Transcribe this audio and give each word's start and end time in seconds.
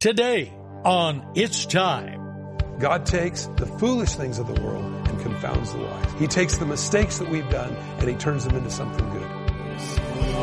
Today 0.00 0.52
on 0.84 1.32
It's 1.34 1.66
Time. 1.66 2.56
God 2.78 3.04
takes 3.04 3.46
the 3.56 3.66
foolish 3.66 4.10
things 4.14 4.38
of 4.38 4.46
the 4.46 4.62
world 4.62 4.84
and 4.84 5.20
confounds 5.20 5.72
the 5.72 5.80
wise. 5.80 6.12
He 6.20 6.28
takes 6.28 6.56
the 6.56 6.66
mistakes 6.66 7.18
that 7.18 7.28
we've 7.28 7.50
done 7.50 7.74
and 7.74 8.08
he 8.08 8.14
turns 8.14 8.44
them 8.44 8.54
into 8.54 8.70
something 8.70 9.10
good. 9.10 9.26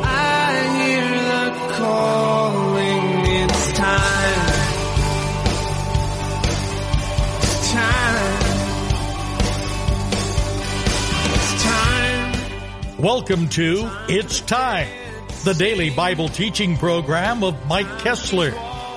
I 0.04 0.52
hear 0.76 1.08
the 1.08 1.72
calling, 1.72 3.24
it's 3.44 3.72
time. 3.72 4.50
It's 7.40 7.72
time. 7.72 8.42
It's 11.32 11.62
time. 11.64 12.98
Welcome 12.98 13.48
to 13.48 13.90
It's 14.10 14.42
Time, 14.42 14.88
the 15.44 15.54
daily 15.54 15.88
Bible 15.88 16.28
teaching 16.28 16.76
program 16.76 17.42
of 17.42 17.66
Mike 17.66 18.00
Kessler, 18.00 18.52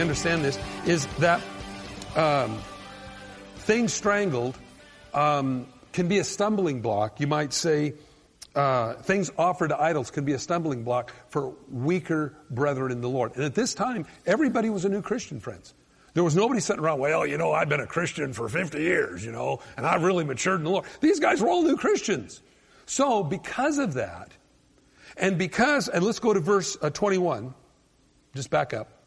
You 0.00 0.02
understand 0.02 0.42
this, 0.42 0.58
is 0.86 1.06
that 1.18 1.42
um, 2.16 2.58
things 3.56 3.92
strangled 3.92 4.56
um, 5.12 5.66
can 5.92 6.08
be 6.08 6.18
a 6.18 6.24
stumbling 6.24 6.80
block. 6.80 7.20
You 7.20 7.26
might 7.26 7.52
say 7.52 7.92
uh, 8.54 8.94
things 8.94 9.30
offered 9.36 9.68
to 9.68 9.78
idols 9.78 10.10
can 10.10 10.24
be 10.24 10.32
a 10.32 10.38
stumbling 10.38 10.84
block 10.84 11.12
for 11.28 11.52
weaker 11.70 12.34
brethren 12.48 12.92
in 12.92 13.02
the 13.02 13.10
Lord. 13.10 13.32
And 13.34 13.44
at 13.44 13.54
this 13.54 13.74
time, 13.74 14.06
everybody 14.24 14.70
was 14.70 14.86
a 14.86 14.88
new 14.88 15.02
Christian, 15.02 15.38
friends. 15.38 15.74
There 16.14 16.24
was 16.24 16.34
nobody 16.34 16.60
sitting 16.60 16.82
around, 16.82 16.98
well, 17.00 17.26
you 17.26 17.36
know, 17.36 17.52
I've 17.52 17.68
been 17.68 17.80
a 17.80 17.86
Christian 17.86 18.32
for 18.32 18.48
50 18.48 18.80
years, 18.80 19.22
you 19.22 19.32
know, 19.32 19.60
and 19.76 19.86
I've 19.86 20.02
really 20.02 20.24
matured 20.24 20.60
in 20.60 20.64
the 20.64 20.70
Lord. 20.70 20.86
These 21.02 21.20
guys 21.20 21.42
were 21.42 21.48
all 21.48 21.62
new 21.62 21.76
Christians. 21.76 22.40
So 22.86 23.22
because 23.22 23.76
of 23.76 23.94
that, 23.94 24.32
and 25.18 25.36
because, 25.36 25.88
and 25.88 26.02
let's 26.02 26.20
go 26.20 26.32
to 26.32 26.40
verse 26.40 26.78
uh, 26.80 26.88
21, 26.88 27.52
just 28.34 28.48
back 28.48 28.72
up. 28.72 28.99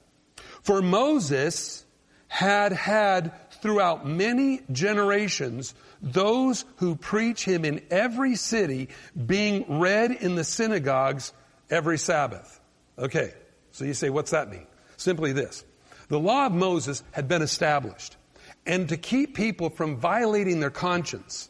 For 0.64 0.82
Moses 0.82 1.86
had 2.28 2.72
had 2.72 3.32
throughout 3.62 4.08
many 4.08 4.62
generations 4.72 5.76
those 6.02 6.66
who 6.78 6.96
preach 6.96 7.46
him 7.46 7.64
in 7.64 7.82
every 7.92 8.36
city 8.36 8.90
being 9.26 9.80
read 9.80 10.12
in 10.12 10.36
the 10.36 10.44
synagogues 10.44 11.32
every 11.70 11.98
Sabbath. 11.98 12.60
Okay, 12.98 13.34
so 13.72 13.86
you 13.86 13.94
say, 13.94 14.10
what's 14.10 14.32
that 14.32 14.50
mean? 14.50 14.66
Simply 14.98 15.32
this. 15.32 15.64
The 16.10 16.20
law 16.20 16.46
of 16.46 16.54
Moses 16.54 17.04
had 17.12 17.28
been 17.28 17.42
established. 17.42 18.18
And 18.66 18.90
to 18.90 18.98
keep 18.98 19.36
people 19.36 19.70
from 19.70 19.98
violating 19.98 20.60
their 20.60 20.70
conscience, 20.70 21.50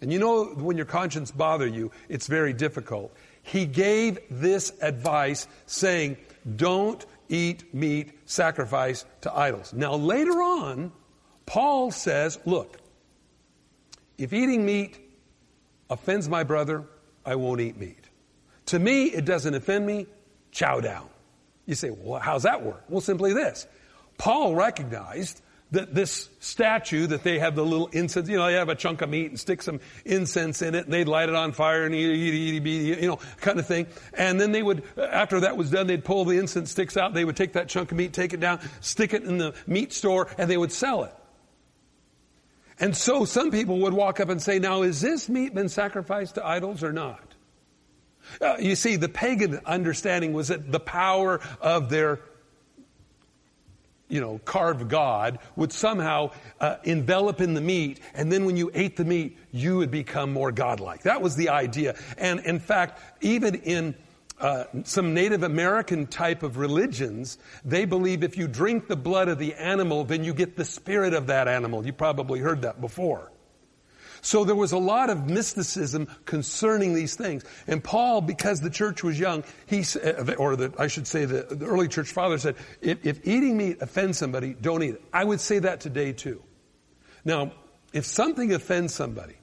and 0.00 0.12
you 0.12 0.18
know 0.18 0.44
when 0.44 0.76
your 0.76 0.86
conscience 0.86 1.30
bother 1.30 1.66
you, 1.66 1.90
it's 2.08 2.26
very 2.26 2.52
difficult. 2.52 3.14
He 3.42 3.66
gave 3.66 4.18
this 4.30 4.72
advice 4.80 5.46
saying, 5.66 6.16
don't 6.56 7.04
eat 7.28 7.74
meat 7.74 8.18
sacrificed 8.24 9.06
to 9.22 9.32
idols. 9.34 9.72
Now 9.72 9.94
later 9.94 10.42
on, 10.42 10.92
Paul 11.46 11.90
says, 11.90 12.38
look, 12.44 12.78
if 14.18 14.32
eating 14.32 14.64
meat 14.64 14.98
offends 15.90 16.28
my 16.28 16.42
brother, 16.42 16.84
I 17.24 17.34
won't 17.36 17.60
eat 17.60 17.76
meat. 17.76 18.08
To 18.66 18.78
me, 18.78 19.06
it 19.06 19.24
doesn't 19.24 19.54
offend 19.54 19.86
me, 19.86 20.06
chow 20.50 20.80
down. 20.80 21.08
You 21.66 21.74
say, 21.74 21.90
well, 21.90 22.20
how's 22.20 22.44
that 22.44 22.62
work? 22.62 22.84
Well, 22.88 23.00
simply 23.00 23.32
this. 23.32 23.66
Paul 24.18 24.54
recognized 24.54 25.42
that 25.72 25.94
this 25.94 26.28
statue 26.38 27.08
that 27.08 27.24
they 27.24 27.40
have 27.40 27.56
the 27.56 27.64
little 27.64 27.88
incense, 27.88 28.28
you 28.28 28.36
know, 28.36 28.46
they 28.46 28.54
have 28.54 28.68
a 28.68 28.74
chunk 28.74 29.02
of 29.02 29.08
meat 29.08 29.30
and 29.30 29.40
stick 29.40 29.62
some 29.62 29.80
incense 30.04 30.62
in 30.62 30.74
it 30.76 30.84
and 30.84 30.94
they'd 30.94 31.08
light 31.08 31.28
it 31.28 31.34
on 31.34 31.52
fire 31.52 31.84
and 31.84 31.94
eat, 31.94 32.06
eat, 32.06 32.34
eat, 32.34 32.66
eat, 32.66 32.98
you 33.00 33.08
know, 33.08 33.18
kind 33.40 33.58
of 33.58 33.66
thing. 33.66 33.86
And 34.14 34.40
then 34.40 34.52
they 34.52 34.62
would, 34.62 34.84
after 34.96 35.40
that 35.40 35.56
was 35.56 35.70
done, 35.70 35.88
they'd 35.88 36.04
pull 36.04 36.24
the 36.24 36.38
incense 36.38 36.70
sticks 36.70 36.96
out, 36.96 37.14
they 37.14 37.24
would 37.24 37.36
take 37.36 37.54
that 37.54 37.68
chunk 37.68 37.90
of 37.90 37.98
meat, 37.98 38.12
take 38.12 38.32
it 38.32 38.40
down, 38.40 38.60
stick 38.80 39.12
it 39.12 39.24
in 39.24 39.38
the 39.38 39.54
meat 39.66 39.92
store 39.92 40.28
and 40.38 40.48
they 40.48 40.56
would 40.56 40.72
sell 40.72 41.02
it. 41.04 41.14
And 42.78 42.96
so 42.96 43.24
some 43.24 43.50
people 43.50 43.78
would 43.80 43.94
walk 43.94 44.20
up 44.20 44.28
and 44.28 44.40
say, 44.40 44.58
now 44.58 44.82
is 44.82 45.00
this 45.00 45.28
meat 45.28 45.54
been 45.54 45.68
sacrificed 45.68 46.36
to 46.36 46.46
idols 46.46 46.84
or 46.84 46.92
not? 46.92 47.34
Uh, 48.40 48.56
you 48.58 48.76
see, 48.76 48.96
the 48.96 49.08
pagan 49.08 49.60
understanding 49.64 50.32
was 50.32 50.48
that 50.48 50.70
the 50.70 50.80
power 50.80 51.40
of 51.60 51.90
their 51.90 52.20
you 54.08 54.20
know, 54.20 54.40
carved 54.44 54.88
God 54.88 55.38
would 55.56 55.72
somehow 55.72 56.30
uh, 56.60 56.76
envelop 56.84 57.40
in 57.40 57.54
the 57.54 57.60
meat, 57.60 58.00
and 58.14 58.30
then 58.30 58.44
when 58.44 58.56
you 58.56 58.70
ate 58.74 58.96
the 58.96 59.04
meat, 59.04 59.36
you 59.52 59.78
would 59.78 59.90
become 59.90 60.32
more 60.32 60.52
godlike. 60.52 61.02
That 61.02 61.22
was 61.22 61.36
the 61.36 61.48
idea. 61.48 61.96
And 62.18 62.40
in 62.40 62.58
fact, 62.58 63.00
even 63.20 63.56
in 63.56 63.94
uh, 64.38 64.64
some 64.84 65.14
Native 65.14 65.42
American 65.42 66.06
type 66.06 66.42
of 66.42 66.56
religions, 66.56 67.38
they 67.64 67.84
believe 67.84 68.22
if 68.22 68.36
you 68.36 68.46
drink 68.46 68.86
the 68.86 68.96
blood 68.96 69.28
of 69.28 69.38
the 69.38 69.54
animal, 69.54 70.04
then 70.04 70.24
you 70.24 70.34
get 70.34 70.56
the 70.56 70.64
spirit 70.64 71.14
of 71.14 71.28
that 71.28 71.48
animal. 71.48 71.84
You 71.84 71.92
probably 71.92 72.40
heard 72.40 72.62
that 72.62 72.80
before. 72.80 73.32
So 74.22 74.44
there 74.44 74.54
was 74.54 74.72
a 74.72 74.78
lot 74.78 75.10
of 75.10 75.28
mysticism 75.28 76.08
concerning 76.24 76.94
these 76.94 77.14
things. 77.14 77.44
And 77.66 77.82
Paul, 77.82 78.20
because 78.20 78.60
the 78.60 78.70
church 78.70 79.02
was 79.02 79.18
young, 79.18 79.44
he 79.66 79.84
uh, 80.02 80.34
or 80.34 80.56
the, 80.56 80.72
I 80.78 80.86
should 80.86 81.06
say 81.06 81.24
the, 81.24 81.42
the 81.42 81.66
early 81.66 81.88
church 81.88 82.12
father 82.12 82.38
said, 82.38 82.56
if, 82.80 83.04
if 83.04 83.26
eating 83.26 83.56
meat 83.56 83.78
offends 83.80 84.18
somebody, 84.18 84.54
don't 84.54 84.82
eat 84.82 84.94
it. 84.94 85.02
I 85.12 85.24
would 85.24 85.40
say 85.40 85.58
that 85.60 85.80
today 85.80 86.12
too. 86.12 86.42
Now, 87.24 87.52
if 87.92 88.04
something 88.04 88.52
offends 88.52 88.94
somebody, 88.94 89.36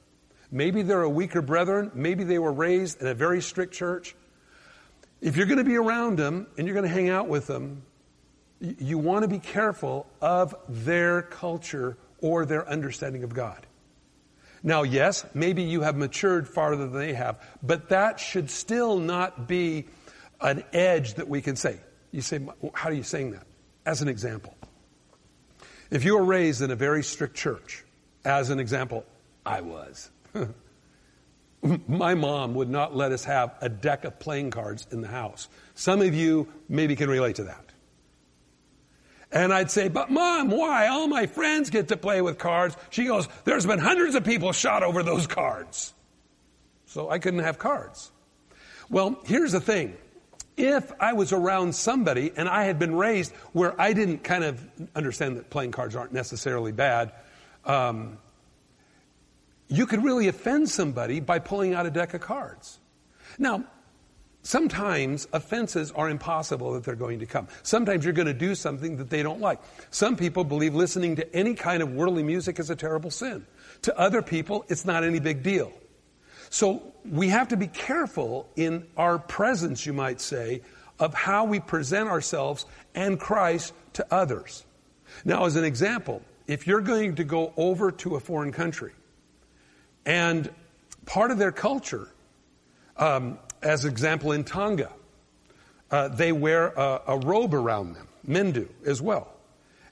maybe 0.50 0.82
they're 0.82 1.02
a 1.02 1.10
weaker 1.10 1.42
brethren, 1.42 1.90
maybe 1.94 2.24
they 2.24 2.38
were 2.38 2.52
raised 2.52 3.00
in 3.00 3.06
a 3.06 3.14
very 3.14 3.42
strict 3.42 3.74
church. 3.74 4.14
If 5.20 5.36
you're 5.36 5.46
going 5.46 5.58
to 5.58 5.64
be 5.64 5.76
around 5.76 6.18
them 6.18 6.46
and 6.56 6.66
you're 6.66 6.74
going 6.74 6.88
to 6.88 6.94
hang 6.94 7.08
out 7.08 7.28
with 7.28 7.46
them, 7.46 7.82
you 8.60 8.98
want 8.98 9.22
to 9.22 9.28
be 9.28 9.38
careful 9.38 10.06
of 10.20 10.54
their 10.68 11.22
culture 11.22 11.96
or 12.20 12.46
their 12.46 12.68
understanding 12.68 13.24
of 13.24 13.34
God. 13.34 13.66
Now, 14.66 14.82
yes, 14.82 15.26
maybe 15.34 15.62
you 15.62 15.82
have 15.82 15.94
matured 15.94 16.48
farther 16.48 16.88
than 16.88 16.98
they 16.98 17.12
have, 17.12 17.38
but 17.62 17.90
that 17.90 18.18
should 18.18 18.50
still 18.50 18.98
not 18.98 19.46
be 19.46 19.84
an 20.40 20.64
edge 20.72 21.14
that 21.14 21.28
we 21.28 21.42
can 21.42 21.54
say. 21.54 21.78
You 22.12 22.22
say, 22.22 22.40
how 22.72 22.88
are 22.88 22.92
you 22.92 23.02
saying 23.02 23.32
that? 23.32 23.46
As 23.84 24.00
an 24.00 24.08
example. 24.08 24.56
If 25.90 26.04
you 26.04 26.16
were 26.16 26.24
raised 26.24 26.62
in 26.62 26.70
a 26.70 26.76
very 26.76 27.04
strict 27.04 27.36
church, 27.36 27.84
as 28.24 28.48
an 28.48 28.58
example, 28.58 29.04
I 29.44 29.60
was. 29.60 30.10
My 31.86 32.14
mom 32.14 32.54
would 32.54 32.70
not 32.70 32.96
let 32.96 33.12
us 33.12 33.24
have 33.24 33.54
a 33.60 33.68
deck 33.68 34.04
of 34.06 34.18
playing 34.18 34.50
cards 34.50 34.86
in 34.90 35.02
the 35.02 35.08
house. 35.08 35.48
Some 35.74 36.00
of 36.00 36.14
you 36.14 36.48
maybe 36.70 36.96
can 36.96 37.10
relate 37.10 37.36
to 37.36 37.44
that. 37.44 37.63
And 39.34 39.52
I'd 39.52 39.70
say, 39.70 39.88
but 39.88 40.10
mom, 40.12 40.48
why? 40.48 40.86
All 40.86 41.08
my 41.08 41.26
friends 41.26 41.68
get 41.68 41.88
to 41.88 41.96
play 41.96 42.22
with 42.22 42.38
cards. 42.38 42.76
She 42.90 43.04
goes, 43.04 43.28
there's 43.42 43.66
been 43.66 43.80
hundreds 43.80 44.14
of 44.14 44.24
people 44.24 44.52
shot 44.52 44.84
over 44.84 45.02
those 45.02 45.26
cards. 45.26 45.92
So 46.86 47.10
I 47.10 47.18
couldn't 47.18 47.40
have 47.40 47.58
cards. 47.58 48.12
Well, 48.88 49.20
here's 49.24 49.50
the 49.50 49.60
thing. 49.60 49.96
If 50.56 50.92
I 51.00 51.14
was 51.14 51.32
around 51.32 51.74
somebody 51.74 52.30
and 52.36 52.48
I 52.48 52.62
had 52.62 52.78
been 52.78 52.94
raised 52.94 53.34
where 53.52 53.78
I 53.80 53.92
didn't 53.92 54.22
kind 54.22 54.44
of 54.44 54.64
understand 54.94 55.36
that 55.38 55.50
playing 55.50 55.72
cards 55.72 55.96
aren't 55.96 56.12
necessarily 56.12 56.70
bad, 56.70 57.10
um, 57.64 58.18
you 59.66 59.86
could 59.86 60.04
really 60.04 60.28
offend 60.28 60.68
somebody 60.68 61.18
by 61.18 61.40
pulling 61.40 61.74
out 61.74 61.86
a 61.86 61.90
deck 61.90 62.14
of 62.14 62.20
cards. 62.20 62.78
Now, 63.36 63.64
Sometimes 64.44 65.26
offenses 65.32 65.90
are 65.92 66.10
impossible 66.10 66.74
that 66.74 66.84
they're 66.84 66.94
going 66.94 67.20
to 67.20 67.26
come. 67.26 67.48
Sometimes 67.62 68.04
you're 68.04 68.12
going 68.12 68.28
to 68.28 68.34
do 68.34 68.54
something 68.54 68.98
that 68.98 69.08
they 69.08 69.22
don't 69.22 69.40
like. 69.40 69.58
Some 69.90 70.16
people 70.16 70.44
believe 70.44 70.74
listening 70.74 71.16
to 71.16 71.34
any 71.34 71.54
kind 71.54 71.82
of 71.82 71.92
worldly 71.92 72.22
music 72.22 72.58
is 72.58 72.68
a 72.68 72.76
terrible 72.76 73.10
sin. 73.10 73.46
To 73.82 73.98
other 73.98 74.20
people, 74.20 74.66
it's 74.68 74.84
not 74.84 75.02
any 75.02 75.18
big 75.18 75.42
deal. 75.42 75.72
So 76.50 76.82
we 77.10 77.30
have 77.30 77.48
to 77.48 77.56
be 77.56 77.68
careful 77.68 78.46
in 78.54 78.86
our 78.98 79.18
presence, 79.18 79.86
you 79.86 79.94
might 79.94 80.20
say, 80.20 80.60
of 80.98 81.14
how 81.14 81.46
we 81.46 81.58
present 81.58 82.10
ourselves 82.10 82.66
and 82.94 83.18
Christ 83.18 83.72
to 83.94 84.06
others. 84.14 84.66
Now, 85.24 85.46
as 85.46 85.56
an 85.56 85.64
example, 85.64 86.20
if 86.46 86.66
you're 86.66 86.82
going 86.82 87.14
to 87.14 87.24
go 87.24 87.54
over 87.56 87.90
to 87.92 88.16
a 88.16 88.20
foreign 88.20 88.52
country 88.52 88.92
and 90.04 90.50
part 91.06 91.30
of 91.30 91.38
their 91.38 91.50
culture 91.50 92.08
um, 92.98 93.38
as 93.64 93.84
example 93.84 94.32
in 94.32 94.44
Tonga. 94.44 94.92
uh, 95.90 96.08
they 96.08 96.32
wear 96.32 96.68
a, 96.68 97.00
a 97.08 97.18
robe 97.18 97.54
around 97.54 97.94
them. 97.94 98.08
Men 98.24 98.52
do 98.52 98.68
as 98.84 99.00
well. 99.00 99.32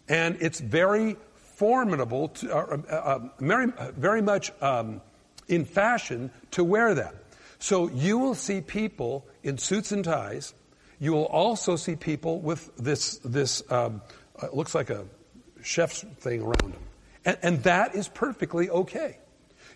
And 0.08 0.36
it's 0.40 0.58
very 0.58 1.16
formidable, 1.36 2.28
to, 2.28 2.54
uh, 2.54 2.58
uh, 2.58 2.94
uh 2.94 3.18
very, 3.38 3.72
very 3.96 4.22
much 4.22 4.50
um, 4.60 5.00
in 5.48 5.64
fashion 5.64 6.30
to 6.52 6.64
wear 6.64 6.94
that. 6.94 7.14
So 7.58 7.88
you 7.88 8.18
will 8.18 8.34
see 8.34 8.60
people 8.60 9.26
in 9.44 9.58
suits 9.58 9.92
and 9.92 10.04
ties. 10.04 10.54
You 10.98 11.12
will 11.12 11.26
also 11.26 11.76
see 11.76 11.94
people 11.94 12.40
with 12.40 12.74
this, 12.76 13.18
this 13.18 13.62
um, 13.70 14.02
uh, 14.40 14.48
looks 14.52 14.74
like 14.74 14.90
a 14.90 15.04
chef's 15.62 16.02
thing 16.18 16.42
around 16.42 16.72
them. 16.72 16.82
And, 17.24 17.38
and 17.42 17.62
that 17.62 17.94
is 17.94 18.08
perfectly 18.08 18.70
okay. 18.70 19.18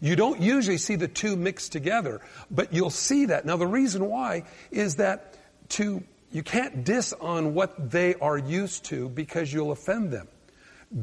You 0.01 0.17
don't 0.17 0.41
usually 0.41 0.79
see 0.79 0.97
the 0.97 1.09
two 1.09 1.37
mixed 1.37 1.73
together, 1.73 2.21
but 2.51 2.73
you'll 2.73 2.91
see 2.91 3.27
that. 3.27 3.47
Now 3.47 3.57
the 3.57 3.67
reason 3.67 4.07
why 4.07 4.45
is 4.71 4.97
that 4.97 5.37
to, 5.71 6.03
you 6.31 6.43
can't 6.43 6.85
diss 6.85 7.13
on 7.13 7.55
what 7.55 7.91
they 7.91 8.15
are 8.17 8.39
used 8.39 8.85
to 8.87 9.09
because 9.09 9.53
you'll 9.53 9.73
offend 9.73 10.13
them. 10.13 10.29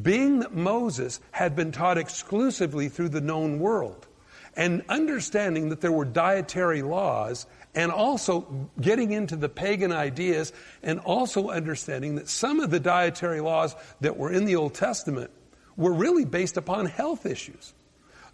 Being 0.02 0.40
that 0.40 0.54
Moses 0.54 1.20
had 1.32 1.56
been 1.56 1.72
taught 1.72 1.98
exclusively 1.98 2.90
through 2.90 3.10
the 3.10 3.22
known 3.22 3.60
world, 3.60 4.08
and 4.56 4.84
understanding 4.88 5.70
that 5.70 5.82
there 5.82 5.92
were 5.92 6.06
dietary 6.06 6.82
laws 6.82 7.46
and 7.76 7.92
also 7.92 8.70
getting 8.80 9.12
into 9.12 9.36
the 9.36 9.50
pagan 9.50 9.92
ideas 9.92 10.54
and 10.84 11.00
also 11.00 11.50
understanding 11.50 12.16
that 12.16 12.30
some 12.30 12.60
of 12.60 12.70
the 12.70 12.80
dietary 12.80 13.42
laws 13.42 13.76
that 14.02 14.16
were 14.16 14.32
in 14.32 14.46
the 14.46 14.56
Old 14.56 14.76
Testament 14.76 15.32
were 15.76 15.94
really 15.94 16.24
based 16.24 16.56
upon 16.58 16.86
health 16.86 17.26
issues. 17.26 17.74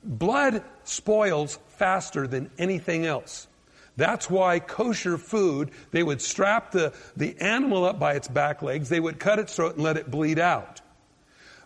Blood 0.03 0.63
spoils 0.83 1.59
faster 1.67 2.27
than 2.27 2.49
anything 2.57 3.05
else. 3.05 3.47
That's 3.97 4.29
why 4.29 4.59
kosher 4.59 5.17
food, 5.17 5.71
they 5.91 6.03
would 6.03 6.21
strap 6.21 6.71
the, 6.71 6.93
the 7.17 7.37
animal 7.41 7.83
up 7.83 7.99
by 7.99 8.13
its 8.13 8.29
back 8.29 8.61
legs, 8.61 8.87
they 8.87 8.99
would 8.99 9.19
cut 9.19 9.39
its 9.39 9.55
throat 9.55 9.75
and 9.75 9.83
let 9.83 9.97
it 9.97 10.09
bleed 10.09 10.39
out. 10.39 10.79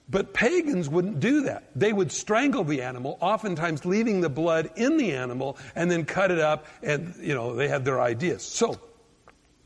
But 0.09 0.33
pagans 0.33 0.89
wouldn't 0.89 1.19
do 1.19 1.44
that. 1.44 1.69
They 1.75 1.94
would 1.94 2.12
strangle 2.12 2.63
the 2.63 2.81
animal, 2.81 3.18
oftentimes 3.21 3.85
leaving 3.85 4.21
the 4.21 4.30
blood 4.30 4.71
in 4.75 4.97
the 4.97 5.13
animal, 5.13 5.57
and 5.75 5.89
then 5.89 6.06
cut 6.06 6.31
it 6.31 6.39
up, 6.39 6.65
and, 6.81 7.15
you 7.21 7.36
know, 7.36 7.56
they 7.56 7.68
had 7.68 7.86
their 7.86 8.01
ideas. 8.01 8.44
So, 8.44 8.79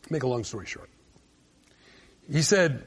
make 0.10 0.24
a 0.24 0.28
long 0.28 0.44
story 0.44 0.66
short. 0.66 0.90
He 2.30 2.42
said 2.42 2.84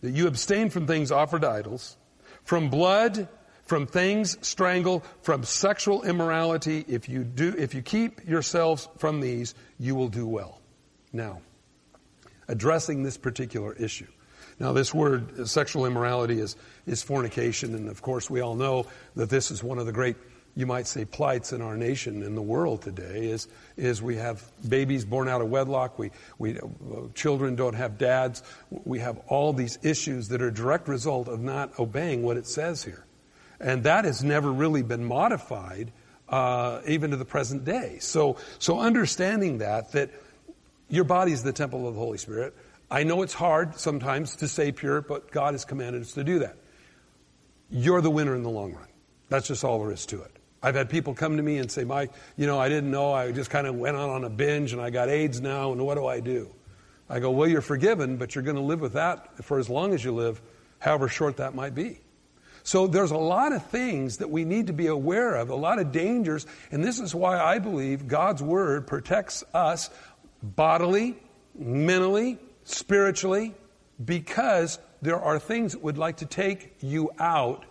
that 0.00 0.12
you 0.12 0.28
abstain 0.28 0.70
from 0.70 0.86
things 0.86 1.10
offered 1.10 1.42
to 1.42 1.50
idols, 1.50 1.96
from 2.44 2.70
blood, 2.70 3.28
from 3.66 3.86
things 3.86 4.36
strangle, 4.46 5.02
from 5.22 5.44
sexual 5.44 6.02
immorality. 6.02 6.84
If 6.86 7.08
you 7.08 7.24
do, 7.24 7.54
if 7.56 7.74
you 7.74 7.82
keep 7.82 8.26
yourselves 8.26 8.88
from 8.98 9.20
these, 9.20 9.54
you 9.78 9.94
will 9.94 10.08
do 10.08 10.26
well. 10.26 10.60
Now, 11.12 11.40
addressing 12.48 13.02
this 13.02 13.16
particular 13.16 13.72
issue. 13.72 14.08
Now, 14.60 14.72
this 14.72 14.94
word, 14.94 15.48
sexual 15.48 15.86
immorality, 15.86 16.38
is, 16.38 16.56
is 16.86 17.02
fornication, 17.02 17.74
and 17.74 17.88
of 17.88 18.02
course, 18.02 18.30
we 18.30 18.40
all 18.40 18.54
know 18.54 18.86
that 19.16 19.28
this 19.28 19.50
is 19.50 19.64
one 19.64 19.78
of 19.78 19.86
the 19.86 19.92
great, 19.92 20.16
you 20.54 20.64
might 20.64 20.86
say, 20.86 21.04
plights 21.04 21.52
in 21.52 21.60
our 21.60 21.76
nation, 21.76 22.22
in 22.22 22.36
the 22.36 22.42
world 22.42 22.82
today, 22.82 23.26
is, 23.30 23.48
is 23.76 24.00
we 24.00 24.14
have 24.16 24.44
babies 24.68 25.04
born 25.04 25.28
out 25.28 25.40
of 25.40 25.48
wedlock, 25.48 25.98
we, 25.98 26.12
we, 26.38 26.56
uh, 26.58 26.64
children 27.14 27.56
don't 27.56 27.74
have 27.74 27.98
dads, 27.98 28.44
we 28.70 29.00
have 29.00 29.18
all 29.26 29.52
these 29.52 29.78
issues 29.82 30.28
that 30.28 30.40
are 30.40 30.48
a 30.48 30.54
direct 30.54 30.86
result 30.86 31.26
of 31.26 31.40
not 31.40 31.76
obeying 31.80 32.22
what 32.22 32.36
it 32.36 32.46
says 32.46 32.84
here. 32.84 33.04
And 33.60 33.84
that 33.84 34.04
has 34.04 34.22
never 34.24 34.52
really 34.52 34.82
been 34.82 35.04
modified, 35.04 35.92
uh, 36.28 36.80
even 36.86 37.10
to 37.10 37.16
the 37.16 37.24
present 37.24 37.64
day. 37.64 37.98
So, 38.00 38.36
so 38.58 38.80
understanding 38.80 39.58
that, 39.58 39.92
that 39.92 40.10
your 40.88 41.04
body 41.04 41.32
is 41.32 41.42
the 41.42 41.52
temple 41.52 41.88
of 41.88 41.94
the 41.94 42.00
Holy 42.00 42.18
Spirit, 42.18 42.54
I 42.90 43.04
know 43.04 43.22
it's 43.22 43.34
hard 43.34 43.78
sometimes 43.78 44.36
to 44.36 44.48
stay 44.48 44.72
pure, 44.72 45.00
but 45.00 45.30
God 45.30 45.54
has 45.54 45.64
commanded 45.64 46.02
us 46.02 46.12
to 46.12 46.24
do 46.24 46.40
that. 46.40 46.56
You're 47.70 48.00
the 48.00 48.10
winner 48.10 48.34
in 48.34 48.42
the 48.42 48.50
long 48.50 48.74
run. 48.74 48.86
That's 49.28 49.48
just 49.48 49.64
all 49.64 49.80
there 49.80 49.92
is 49.92 50.06
to 50.06 50.22
it. 50.22 50.30
I've 50.62 50.74
had 50.74 50.88
people 50.88 51.14
come 51.14 51.36
to 51.36 51.42
me 51.42 51.58
and 51.58 51.70
say, 51.70 51.84
Mike, 51.84 52.12
you 52.36 52.46
know, 52.46 52.58
I 52.58 52.68
didn't 52.68 52.90
know. 52.90 53.12
I 53.12 53.32
just 53.32 53.50
kind 53.50 53.66
of 53.66 53.74
went 53.74 53.96
out 53.96 54.10
on 54.10 54.24
a 54.24 54.30
binge 54.30 54.72
and 54.72 54.80
I 54.80 54.90
got 54.90 55.08
AIDS 55.08 55.40
now, 55.40 55.72
and 55.72 55.84
what 55.84 55.96
do 55.96 56.06
I 56.06 56.20
do? 56.20 56.54
I 57.08 57.20
go, 57.20 57.30
well, 57.30 57.48
you're 57.48 57.60
forgiven, 57.60 58.16
but 58.16 58.34
you're 58.34 58.44
going 58.44 58.56
to 58.56 58.62
live 58.62 58.80
with 58.80 58.94
that 58.94 59.44
for 59.44 59.58
as 59.58 59.68
long 59.68 59.92
as 59.92 60.02
you 60.02 60.12
live, 60.12 60.40
however 60.78 61.08
short 61.08 61.36
that 61.36 61.54
might 61.54 61.74
be. 61.74 62.00
So 62.64 62.86
there's 62.86 63.12
a 63.12 63.16
lot 63.16 63.52
of 63.52 63.64
things 63.66 64.16
that 64.16 64.30
we 64.30 64.44
need 64.44 64.66
to 64.66 64.72
be 64.72 64.88
aware 64.88 65.36
of, 65.36 65.50
a 65.50 65.54
lot 65.54 65.78
of 65.78 65.92
dangers, 65.92 66.46
and 66.72 66.82
this 66.82 66.98
is 66.98 67.14
why 67.14 67.38
I 67.38 67.58
believe 67.58 68.08
God's 68.08 68.42
Word 68.42 68.86
protects 68.86 69.44
us 69.54 69.90
bodily, 70.42 71.16
mentally, 71.54 72.38
spiritually 72.64 73.54
because 74.02 74.78
there 75.02 75.20
are 75.20 75.38
things 75.38 75.72
that 75.72 75.82
would 75.82 75.98
like 75.98 76.18
to 76.18 76.26
take 76.26 76.74
you 76.80 77.10
out 77.18 77.64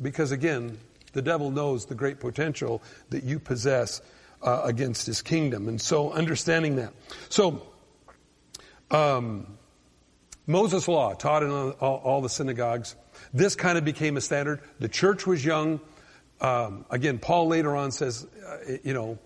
because 0.00 0.32
again 0.32 0.78
the 1.12 1.22
devil 1.22 1.50
knows 1.50 1.86
the 1.86 1.94
great 1.94 2.20
potential 2.20 2.82
that 3.10 3.24
you 3.24 3.38
possess 3.38 4.00
uh, 4.42 4.62
against 4.64 5.06
his 5.06 5.20
kingdom 5.20 5.68
and 5.68 5.80
so 5.80 6.12
understanding 6.12 6.76
that. 6.76 6.92
So 7.28 7.66
um, 8.90 9.58
moses 10.46 10.88
law 10.88 11.12
taught 11.14 11.42
in 11.42 11.50
all, 11.50 11.72
all, 11.80 12.20
the 12.22 12.28
synagogues 12.28 12.94
this 13.32 13.54
kind 13.56 13.78
of 13.78 13.84
became 13.84 14.16
a 14.16 14.20
standard 14.20 14.60
the 14.78 14.88
church 14.88 15.26
was 15.26 15.44
young 15.44 15.80
um, 16.40 16.84
again 16.90 17.18
paul 17.18 17.48
later 17.48 17.76
on 17.76 17.90
says 17.90 18.26
uh, 18.46 18.72
you 18.82 18.94
know 18.94 19.18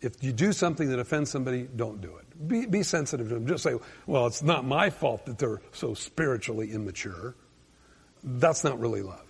if 0.00 0.22
you 0.22 0.32
do 0.32 0.52
something 0.52 0.90
that 0.90 0.98
offends 0.98 1.30
somebody 1.30 1.68
don't 1.76 2.00
do 2.00 2.16
it 2.16 2.26
be, 2.46 2.66
be 2.66 2.82
sensitive 2.82 3.28
to 3.28 3.34
them. 3.34 3.46
Just 3.46 3.62
say, 3.62 3.74
well, 4.06 4.26
it's 4.26 4.42
not 4.42 4.64
my 4.64 4.90
fault 4.90 5.26
that 5.26 5.38
they're 5.38 5.60
so 5.72 5.94
spiritually 5.94 6.72
immature. 6.72 7.34
That's 8.22 8.64
not 8.64 8.78
really 8.78 9.02
love. 9.02 9.22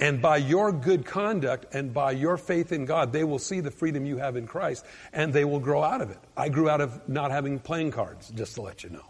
And 0.00 0.20
by 0.20 0.38
your 0.38 0.72
good 0.72 1.04
conduct 1.04 1.74
and 1.74 1.92
by 1.92 2.12
your 2.12 2.36
faith 2.36 2.72
in 2.72 2.84
God, 2.84 3.12
they 3.12 3.22
will 3.22 3.38
see 3.38 3.60
the 3.60 3.70
freedom 3.70 4.06
you 4.06 4.16
have 4.16 4.36
in 4.36 4.46
Christ 4.46 4.84
and 5.12 5.32
they 5.32 5.44
will 5.44 5.60
grow 5.60 5.82
out 5.82 6.00
of 6.00 6.10
it. 6.10 6.18
I 6.36 6.48
grew 6.48 6.68
out 6.68 6.80
of 6.80 7.08
not 7.08 7.30
having 7.30 7.58
playing 7.58 7.92
cards, 7.92 8.30
just 8.30 8.54
to 8.56 8.62
let 8.62 8.82
you 8.82 8.90
know. 8.90 9.04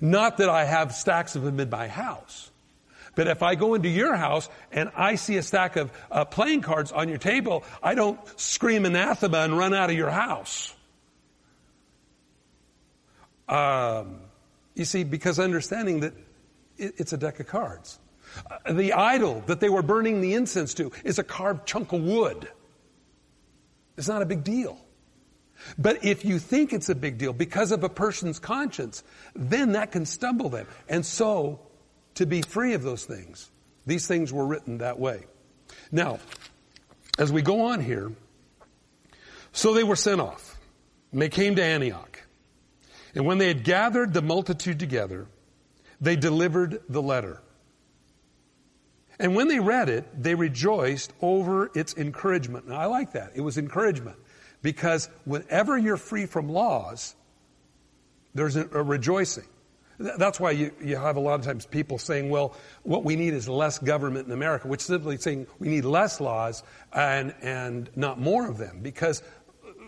Not 0.00 0.38
that 0.38 0.48
I 0.48 0.64
have 0.64 0.94
stacks 0.94 1.36
of 1.36 1.42
them 1.42 1.60
in 1.60 1.68
my 1.68 1.88
house. 1.88 2.50
But 3.14 3.26
if 3.26 3.42
I 3.42 3.54
go 3.54 3.74
into 3.74 3.88
your 3.88 4.16
house 4.16 4.48
and 4.72 4.90
I 4.96 5.16
see 5.16 5.36
a 5.36 5.42
stack 5.42 5.76
of 5.76 5.92
uh, 6.10 6.24
playing 6.24 6.62
cards 6.62 6.92
on 6.92 7.08
your 7.08 7.18
table, 7.18 7.64
I 7.82 7.94
don't 7.94 8.18
scream 8.40 8.86
anathema 8.86 9.38
and 9.38 9.58
run 9.58 9.74
out 9.74 9.90
of 9.90 9.96
your 9.96 10.10
house. 10.10 10.72
Um, 13.48 14.20
you 14.74 14.84
see, 14.84 15.02
because 15.02 15.40
understanding 15.40 16.00
that 16.00 16.14
it, 16.78 16.94
it's 16.98 17.12
a 17.12 17.18
deck 17.18 17.40
of 17.40 17.46
cards. 17.48 17.98
Uh, 18.64 18.72
the 18.72 18.92
idol 18.92 19.42
that 19.46 19.58
they 19.58 19.68
were 19.68 19.82
burning 19.82 20.20
the 20.20 20.34
incense 20.34 20.72
to 20.74 20.92
is 21.04 21.18
a 21.18 21.24
carved 21.24 21.66
chunk 21.66 21.92
of 21.92 22.00
wood. 22.00 22.48
It's 23.96 24.08
not 24.08 24.22
a 24.22 24.26
big 24.26 24.44
deal. 24.44 24.78
But 25.78 26.04
if 26.04 26.24
you 26.24 26.38
think 26.38 26.72
it's 26.72 26.88
a 26.88 26.94
big 26.94 27.18
deal 27.18 27.32
because 27.32 27.72
of 27.72 27.84
a 27.84 27.88
person's 27.88 28.38
conscience, 28.38 29.02
then 29.34 29.72
that 29.72 29.92
can 29.92 30.06
stumble 30.06 30.48
them. 30.48 30.66
And 30.88 31.04
so, 31.04 31.60
to 32.14 32.26
be 32.26 32.42
free 32.42 32.74
of 32.74 32.82
those 32.82 33.04
things, 33.04 33.50
these 33.86 34.06
things 34.06 34.32
were 34.32 34.46
written 34.46 34.78
that 34.78 34.98
way. 34.98 35.24
Now, 35.92 36.18
as 37.18 37.32
we 37.32 37.42
go 37.42 37.66
on 37.66 37.80
here, 37.80 38.12
so 39.52 39.74
they 39.74 39.84
were 39.84 39.96
sent 39.96 40.20
off. 40.20 40.58
And 41.12 41.20
they 41.20 41.28
came 41.28 41.56
to 41.56 41.62
Antioch. 41.62 42.22
And 43.14 43.26
when 43.26 43.38
they 43.38 43.48
had 43.48 43.64
gathered 43.64 44.12
the 44.12 44.22
multitude 44.22 44.78
together, 44.78 45.26
they 46.00 46.16
delivered 46.16 46.80
the 46.88 47.02
letter. 47.02 47.42
And 49.18 49.34
when 49.34 49.48
they 49.48 49.60
read 49.60 49.88
it, 49.88 50.06
they 50.22 50.34
rejoiced 50.34 51.12
over 51.20 51.70
its 51.74 51.94
encouragement. 51.96 52.68
Now, 52.68 52.76
I 52.76 52.86
like 52.86 53.12
that. 53.12 53.32
It 53.34 53.42
was 53.42 53.58
encouragement. 53.58 54.16
Because 54.62 55.08
whenever 55.24 55.78
you're 55.78 55.96
free 55.96 56.26
from 56.26 56.48
laws, 56.48 57.14
there's 58.34 58.56
a, 58.56 58.68
a 58.72 58.82
rejoicing. 58.82 59.46
That's 59.98 60.40
why 60.40 60.52
you, 60.52 60.72
you 60.82 60.96
have 60.96 61.16
a 61.16 61.20
lot 61.20 61.38
of 61.38 61.44
times 61.44 61.66
people 61.66 61.98
saying, 61.98 62.30
well, 62.30 62.56
what 62.84 63.04
we 63.04 63.16
need 63.16 63.34
is 63.34 63.48
less 63.48 63.78
government 63.78 64.26
in 64.26 64.32
America, 64.32 64.66
which 64.66 64.80
simply 64.80 65.18
saying 65.18 65.46
we 65.58 65.68
need 65.68 65.84
less 65.84 66.20
laws 66.20 66.62
and, 66.92 67.34
and 67.42 67.90
not 67.96 68.18
more 68.18 68.48
of 68.48 68.56
them. 68.56 68.80
Because 68.80 69.22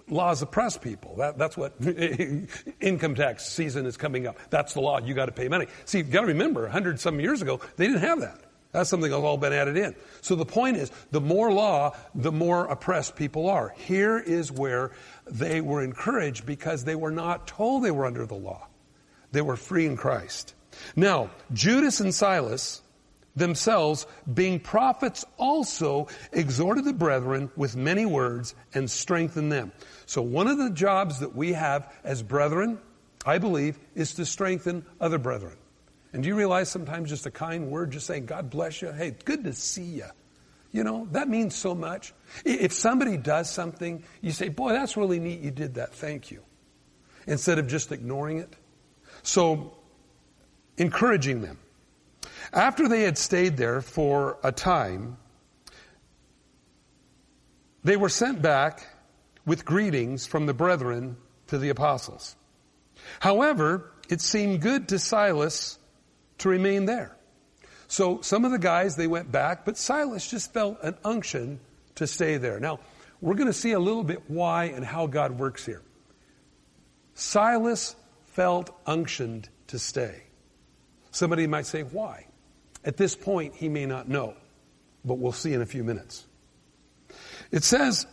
laws 0.09 0.43
oppress 0.43 0.76
people. 0.76 1.17
That, 1.17 1.38
that's 1.38 1.57
what 1.57 1.75
income 2.81 3.14
tax 3.14 3.49
season 3.49 3.87
is 3.87 3.97
coming 3.97 4.26
up. 4.26 4.38
That's 4.50 4.75
the 4.75 4.81
law. 4.81 5.00
You 5.00 5.14
got 5.14 5.26
to 5.26 5.33
pay 5.33 5.49
money. 5.49 5.67
See, 5.87 5.99
you've 5.99 6.11
got 6.11 6.23
to 6.23 6.26
remember, 6.29 6.67
a 6.67 6.71
hundred 6.71 7.00
some 7.00 7.19
years 7.19 7.41
ago, 7.41 7.61
they 7.76 7.87
didn't 7.87 8.02
have 8.02 8.21
that. 8.21 8.41
That's 8.73 8.88
something 8.88 9.11
that's 9.11 9.23
all 9.23 9.37
been 9.37 9.52
added 9.52 9.76
in. 9.76 9.95
So 10.23 10.35
the 10.35 10.47
point 10.47 10.79
is, 10.79 10.91
the 11.11 11.21
more 11.21 11.52
law, 11.52 11.95
the 12.14 12.33
more 12.33 12.64
oppressed 12.67 13.17
people 13.17 13.49
are. 13.50 13.75
Here 13.76 14.19
is 14.19 14.50
where 14.50 14.93
they 15.26 15.61
were 15.61 15.83
encouraged 15.83 16.47
because 16.47 16.85
they 16.85 16.97
were 16.97 17.11
not 17.11 17.47
told 17.47 17.85
they 17.85 17.91
were 17.91 18.07
under 18.07 18.25
the 18.25 18.35
law. 18.35 18.67
They 19.31 19.43
were 19.43 19.57
free 19.57 19.87
in 19.87 19.97
Christ. 19.97 20.55
Now, 20.97 21.31
Judas 21.52 22.00
and 22.00 22.14
Silas 22.14 22.81
themselves, 23.37 24.07
being 24.33 24.61
prophets 24.61 25.25
also, 25.37 26.09
exhorted 26.33 26.85
the 26.85 26.93
brethren 26.93 27.50
with 27.57 27.76
many 27.76 28.07
words 28.07 28.55
and 28.75 28.91
strengthened 28.91 29.52
them. 29.52 29.73
So 30.07 30.23
one 30.23 30.49
of 30.49 30.59
the 30.59 30.71
jobs 30.71 31.21
that 31.21 31.35
we 31.35 31.52
have 31.52 31.93
as 32.05 32.23
brethren, 32.23 32.79
I 33.25 33.38
believe, 33.38 33.79
is 33.95 34.14
to 34.14 34.26
strengthen 34.26 34.85
other 35.00 35.19
brethren. 35.19 35.57
And 36.12 36.23
do 36.23 36.28
you 36.28 36.35
realize 36.35 36.69
sometimes 36.69 37.09
just 37.09 37.26
a 37.26 37.31
kind 37.31 37.71
word, 37.71 37.92
just 37.92 38.07
saying, 38.07 38.26
God 38.26 38.50
bless 38.50 38.83
you, 38.83 38.92
hey, 38.92 39.14
good 39.25 39.45
to 39.45 39.52
see 39.52 39.83
you. 39.83 40.07
You 40.71 40.85
know, 40.85 41.07
that 41.12 41.28
means 41.28 41.54
so 41.54 41.75
much. 41.75 42.14
If 42.45 42.73
somebody 42.73 43.16
does 43.16 43.50
something, 43.50 44.02
you 44.21 44.33
say, 44.33 44.49
boy, 44.49 44.73
that's 44.73 44.97
really 44.97 45.21
neat 45.21 45.40
you 45.40 45.50
did 45.50 45.75
that, 45.75 45.95
thank 45.95 46.31
you. 46.31 46.42
Instead 47.26 47.59
of 47.59 47.66
just 47.66 47.92
ignoring 47.92 48.38
it. 48.38 48.54
So, 49.23 49.75
encouraging 50.76 51.42
them. 51.42 51.59
After 52.52 52.88
they 52.88 53.02
had 53.02 53.16
stayed 53.16 53.57
there 53.57 53.81
for 53.81 54.38
a 54.42 54.50
time, 54.50 55.19
they 57.85 57.97
were 57.97 58.09
sent 58.09 58.42
back 58.42 58.87
with 59.45 59.64
greetings 59.64 60.26
from 60.26 60.47
the 60.47 60.54
brethren 60.54 61.16
to 61.49 61.59
the 61.59 61.69
apostles. 61.69 62.37
However, 63.21 63.92
it 64.09 64.21
seemed 64.21 64.61
good 64.61 64.88
to 64.88 64.99
Silas 64.99 65.78
to 66.43 66.49
remain 66.49 66.85
there. 66.85 67.17
So 67.89 68.21
some 68.23 68.45
of 68.45 68.53
the 68.53 68.59
guys, 68.59 68.97
they 68.97 69.07
went 69.07 69.31
back, 69.31 69.65
but 69.65 69.77
Silas 69.77 70.31
just 70.31 70.53
felt 70.53 70.79
an 70.83 70.97
unction 71.05 71.61
to 71.97 72.07
stay 72.07 72.37
there. 72.37 72.59
Now, 72.61 72.81
we're 73.21 73.35
going 73.35 73.49
to 73.49 73.53
see 73.53 73.73
a 73.73 73.79
little 73.79 74.05
bit 74.05 74.23
why 74.29 74.65
and 74.67 74.85
how 74.85 75.07
God 75.07 75.39
works 75.39 75.67
here. 75.67 75.83
Silas 77.15 77.95
felt 78.33 78.71
unctioned 78.87 79.49
to 79.69 79.79
stay. 79.79 80.23
Somebody 81.11 81.47
might 81.47 81.67
say, 81.67 81.83
why? 81.83 82.27
At 82.85 82.97
this 82.97 83.15
point, 83.15 83.55
he 83.55 83.69
may 83.69 83.87
not 83.87 84.09
know, 84.09 84.35
but 85.05 85.19
we'll 85.19 85.33
see 85.33 85.53
in 85.53 85.61
a 85.61 85.67
few 85.67 85.85
minutes. 85.85 86.25
It 87.51 87.63
says, 87.63 88.07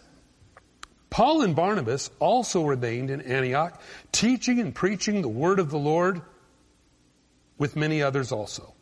Paul 1.10 1.42
and 1.42 1.56
Barnabas 1.56 2.12
also 2.20 2.66
remained 2.66 3.10
in 3.10 3.22
Antioch, 3.22 3.82
teaching 4.12 4.60
and 4.60 4.76
preaching 4.76 5.22
the 5.22 5.30
word 5.30 5.60
of 5.60 5.70
the 5.72 5.80
Lord 5.80 6.22
with 7.60 7.76
many 7.76 8.02
others 8.02 8.32
also. 8.32 8.74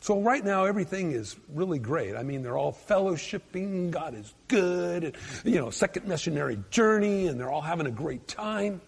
So 0.00 0.20
right 0.20 0.44
now 0.44 0.66
everything 0.66 1.10
is 1.10 1.34
really 1.52 1.80
great. 1.80 2.14
I 2.14 2.22
mean, 2.22 2.42
they're 2.42 2.56
all 2.56 2.72
fellowshipping, 2.72 3.90
God 3.90 4.14
is 4.14 4.32
good, 4.46 5.02
and, 5.02 5.16
you 5.42 5.58
know, 5.58 5.70
second 5.70 6.06
missionary 6.06 6.62
journey, 6.70 7.26
and 7.26 7.40
they're 7.40 7.50
all 7.50 7.62
having 7.62 7.86
a 7.86 7.90
great 7.90 8.28
time. 8.28 8.80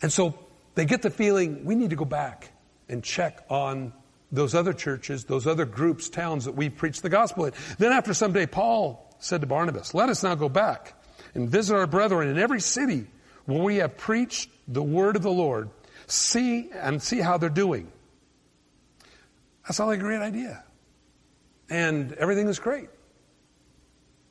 And 0.00 0.10
so 0.10 0.38
they 0.74 0.86
get 0.86 1.02
the 1.02 1.10
feeling 1.10 1.66
we 1.66 1.74
need 1.74 1.90
to 1.90 1.96
go 1.96 2.06
back 2.06 2.50
and 2.88 3.04
check 3.04 3.44
on 3.50 3.92
those 4.32 4.54
other 4.54 4.72
churches, 4.72 5.24
those 5.24 5.46
other 5.46 5.66
groups, 5.66 6.08
towns 6.08 6.44
that 6.44 6.54
we 6.54 6.70
preached 6.70 7.02
the 7.02 7.10
gospel 7.10 7.46
in. 7.46 7.52
Then 7.78 7.92
after 7.92 8.14
some 8.14 8.32
day, 8.32 8.46
Paul 8.46 9.14
said 9.18 9.40
to 9.40 9.46
Barnabas, 9.46 9.92
let 9.92 10.08
us 10.08 10.22
now 10.22 10.36
go 10.36 10.48
back 10.48 10.94
and 11.34 11.50
visit 11.50 11.74
our 11.74 11.86
brethren 11.88 12.28
in 12.28 12.38
every 12.38 12.60
city 12.60 13.06
where 13.44 13.60
we 13.60 13.76
have 13.76 13.98
preached 13.98 14.50
the 14.68 14.82
word 14.82 15.16
of 15.16 15.22
the 15.22 15.30
Lord. 15.30 15.68
See 16.06 16.70
and 16.72 17.02
see 17.02 17.18
how 17.18 17.36
they're 17.36 17.50
doing. 17.50 17.90
That's 19.64 19.80
all 19.80 19.90
a 19.90 19.96
great 19.96 20.20
idea. 20.20 20.64
And 21.68 22.12
everything 22.14 22.48
is 22.48 22.58
great. 22.58 22.88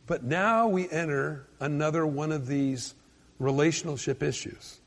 But 0.06 0.24
now 0.24 0.68
we 0.68 0.90
enter 0.90 1.48
another 1.60 2.06
one 2.06 2.32
of 2.32 2.48
these 2.48 2.96
relationship 3.38 4.24
issues. 4.24 4.82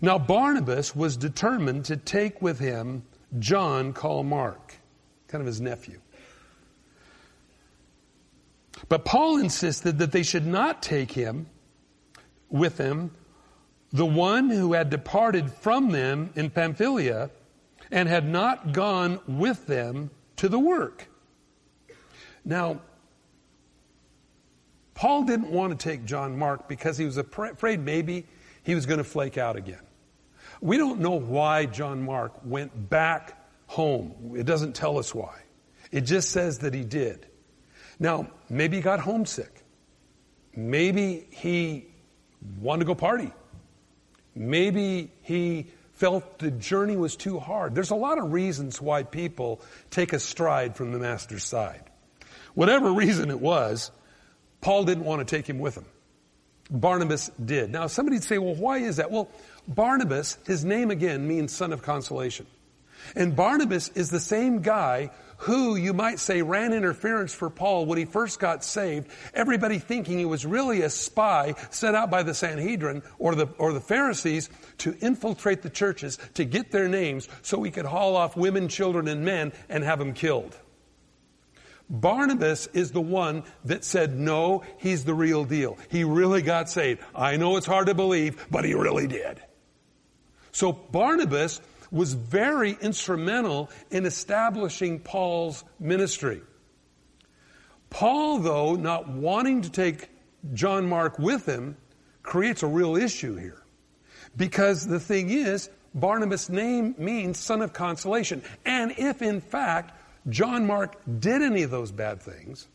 Now 0.00 0.18
Barnabas 0.18 0.94
was 0.94 1.16
determined 1.16 1.86
to 1.86 1.96
take 1.96 2.40
with 2.40 2.58
him 2.58 3.02
John 3.38 3.92
called 3.92 4.26
Mark, 4.26 4.74
kind 5.26 5.40
of 5.40 5.46
his 5.46 5.60
nephew. 5.60 6.00
But 8.88 9.04
Paul 9.04 9.38
insisted 9.38 9.98
that 9.98 10.12
they 10.12 10.22
should 10.22 10.46
not 10.46 10.82
take 10.82 11.10
him 11.10 11.46
with 12.48 12.76
them, 12.76 13.10
the 13.92 14.06
one 14.06 14.50
who 14.50 14.72
had 14.72 14.88
departed 14.88 15.50
from 15.50 15.90
them 15.90 16.30
in 16.36 16.50
Pamphylia 16.50 17.30
and 17.90 18.08
had 18.08 18.26
not 18.28 18.72
gone 18.72 19.20
with 19.26 19.66
them 19.66 20.10
to 20.36 20.48
the 20.48 20.58
work. 20.58 21.08
Now, 22.44 22.80
Paul 24.94 25.24
didn't 25.24 25.50
want 25.50 25.78
to 25.78 25.88
take 25.88 26.04
John 26.04 26.36
Mark 26.36 26.68
because 26.68 26.98
he 26.98 27.04
was 27.04 27.18
afraid 27.18 27.80
maybe 27.80 28.26
he 28.62 28.74
was 28.74 28.84
going 28.86 28.98
to 28.98 29.04
flake 29.04 29.38
out 29.38 29.56
again. 29.56 29.82
We 30.60 30.76
don't 30.76 31.00
know 31.00 31.18
why 31.18 31.66
John 31.66 32.02
Mark 32.04 32.32
went 32.44 32.90
back 32.90 33.38
home. 33.66 34.34
It 34.36 34.44
doesn't 34.44 34.74
tell 34.74 34.98
us 34.98 35.14
why. 35.14 35.40
It 35.92 36.02
just 36.02 36.30
says 36.30 36.58
that 36.60 36.74
he 36.74 36.84
did. 36.84 37.26
Now, 38.00 38.28
maybe 38.48 38.76
he 38.76 38.82
got 38.82 39.00
homesick. 39.00 39.62
Maybe 40.54 41.26
he 41.30 41.86
wanted 42.60 42.80
to 42.80 42.84
go 42.86 42.94
party. 42.94 43.32
Maybe 44.34 45.12
he 45.22 45.68
felt 45.98 46.38
the 46.38 46.52
journey 46.52 46.96
was 46.96 47.16
too 47.16 47.40
hard. 47.40 47.74
There's 47.74 47.90
a 47.90 47.96
lot 47.96 48.18
of 48.18 48.32
reasons 48.32 48.80
why 48.80 49.02
people 49.02 49.60
take 49.90 50.12
a 50.12 50.20
stride 50.20 50.76
from 50.76 50.92
the 50.92 50.98
master's 50.98 51.44
side. 51.44 51.82
Whatever 52.54 52.92
reason 52.92 53.30
it 53.30 53.40
was, 53.40 53.90
Paul 54.60 54.84
didn't 54.84 55.04
want 55.04 55.26
to 55.26 55.36
take 55.36 55.48
him 55.48 55.58
with 55.58 55.76
him. 55.76 55.86
Barnabas 56.70 57.30
did. 57.44 57.70
Now 57.70 57.88
somebody'd 57.88 58.22
say, 58.22 58.38
well, 58.38 58.54
why 58.54 58.78
is 58.78 58.96
that? 58.96 59.10
Well, 59.10 59.28
Barnabas, 59.66 60.38
his 60.46 60.64
name 60.64 60.92
again 60.92 61.26
means 61.26 61.52
son 61.52 61.72
of 61.72 61.82
consolation. 61.82 62.46
And 63.16 63.34
Barnabas 63.34 63.88
is 63.90 64.10
the 64.10 64.20
same 64.20 64.60
guy 64.60 65.10
who 65.38 65.76
you 65.76 65.92
might 65.92 66.18
say 66.18 66.42
ran 66.42 66.72
interference 66.72 67.32
for 67.32 67.48
Paul 67.48 67.86
when 67.86 67.96
he 67.96 68.04
first 68.04 68.40
got 68.40 68.64
saved, 68.64 69.08
everybody 69.32 69.78
thinking 69.78 70.18
he 70.18 70.24
was 70.24 70.44
really 70.44 70.82
a 70.82 70.90
spy 70.90 71.54
set 71.70 71.94
out 71.94 72.10
by 72.10 72.24
the 72.24 72.34
Sanhedrin 72.34 73.02
or 73.18 73.36
the, 73.36 73.46
or 73.56 73.72
the 73.72 73.80
Pharisees 73.80 74.50
to 74.78 74.96
infiltrate 75.00 75.62
the 75.62 75.70
churches 75.70 76.18
to 76.34 76.44
get 76.44 76.70
their 76.70 76.88
names 76.88 77.28
so 77.42 77.62
he 77.62 77.70
could 77.70 77.84
haul 77.84 78.16
off 78.16 78.36
women, 78.36 78.68
children, 78.68 79.08
and 79.08 79.24
men 79.24 79.52
and 79.68 79.84
have 79.84 79.98
them 79.98 80.14
killed. 80.14 80.56
Barnabas 81.90 82.66
is 82.68 82.92
the 82.92 83.00
one 83.00 83.44
that 83.64 83.84
said, 83.84 84.18
no, 84.18 84.62
he's 84.78 85.04
the 85.04 85.14
real 85.14 85.44
deal. 85.44 85.78
He 85.88 86.04
really 86.04 86.42
got 86.42 86.68
saved. 86.68 87.00
I 87.14 87.36
know 87.36 87.56
it's 87.56 87.66
hard 87.66 87.86
to 87.86 87.94
believe, 87.94 88.46
but 88.50 88.64
he 88.64 88.74
really 88.74 89.06
did. 89.06 89.42
So 90.52 90.72
Barnabas 90.72 91.60
was 91.90 92.12
very 92.12 92.76
instrumental 92.80 93.70
in 93.90 94.04
establishing 94.04 95.00
Paul's 95.00 95.64
ministry. 95.80 96.42
Paul, 97.88 98.40
though, 98.40 98.74
not 98.74 99.08
wanting 99.08 99.62
to 99.62 99.70
take 99.70 100.10
John 100.52 100.86
Mark 100.86 101.18
with 101.18 101.46
him, 101.46 101.76
creates 102.22 102.62
a 102.62 102.66
real 102.66 102.96
issue 102.96 103.36
here. 103.36 103.62
Because 104.38 104.86
the 104.86 105.00
thing 105.00 105.28
is, 105.30 105.68
Barnabas' 105.94 106.48
name 106.48 106.94
means 106.96 107.38
son 107.38 107.60
of 107.60 107.72
consolation. 107.72 108.42
And 108.64 108.94
if 108.96 109.20
in 109.20 109.40
fact 109.40 109.92
John 110.30 110.66
Mark 110.66 110.96
did 111.18 111.42
any 111.42 111.64
of 111.64 111.70
those 111.70 111.90
bad 111.90 112.22
things, 112.22 112.66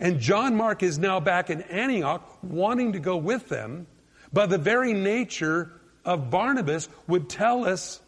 and 0.00 0.18
John 0.18 0.56
Mark 0.56 0.82
is 0.82 0.98
now 0.98 1.20
back 1.20 1.50
in 1.50 1.62
Antioch 1.62 2.38
wanting 2.42 2.92
to 2.94 2.98
go 2.98 3.16
with 3.16 3.48
them, 3.48 3.86
by 4.32 4.46
the 4.46 4.58
very 4.58 4.94
nature 4.94 5.70
of 6.04 6.30
Barnabas 6.30 6.88
would 7.06 7.28
tell 7.28 7.64
us 7.64 8.00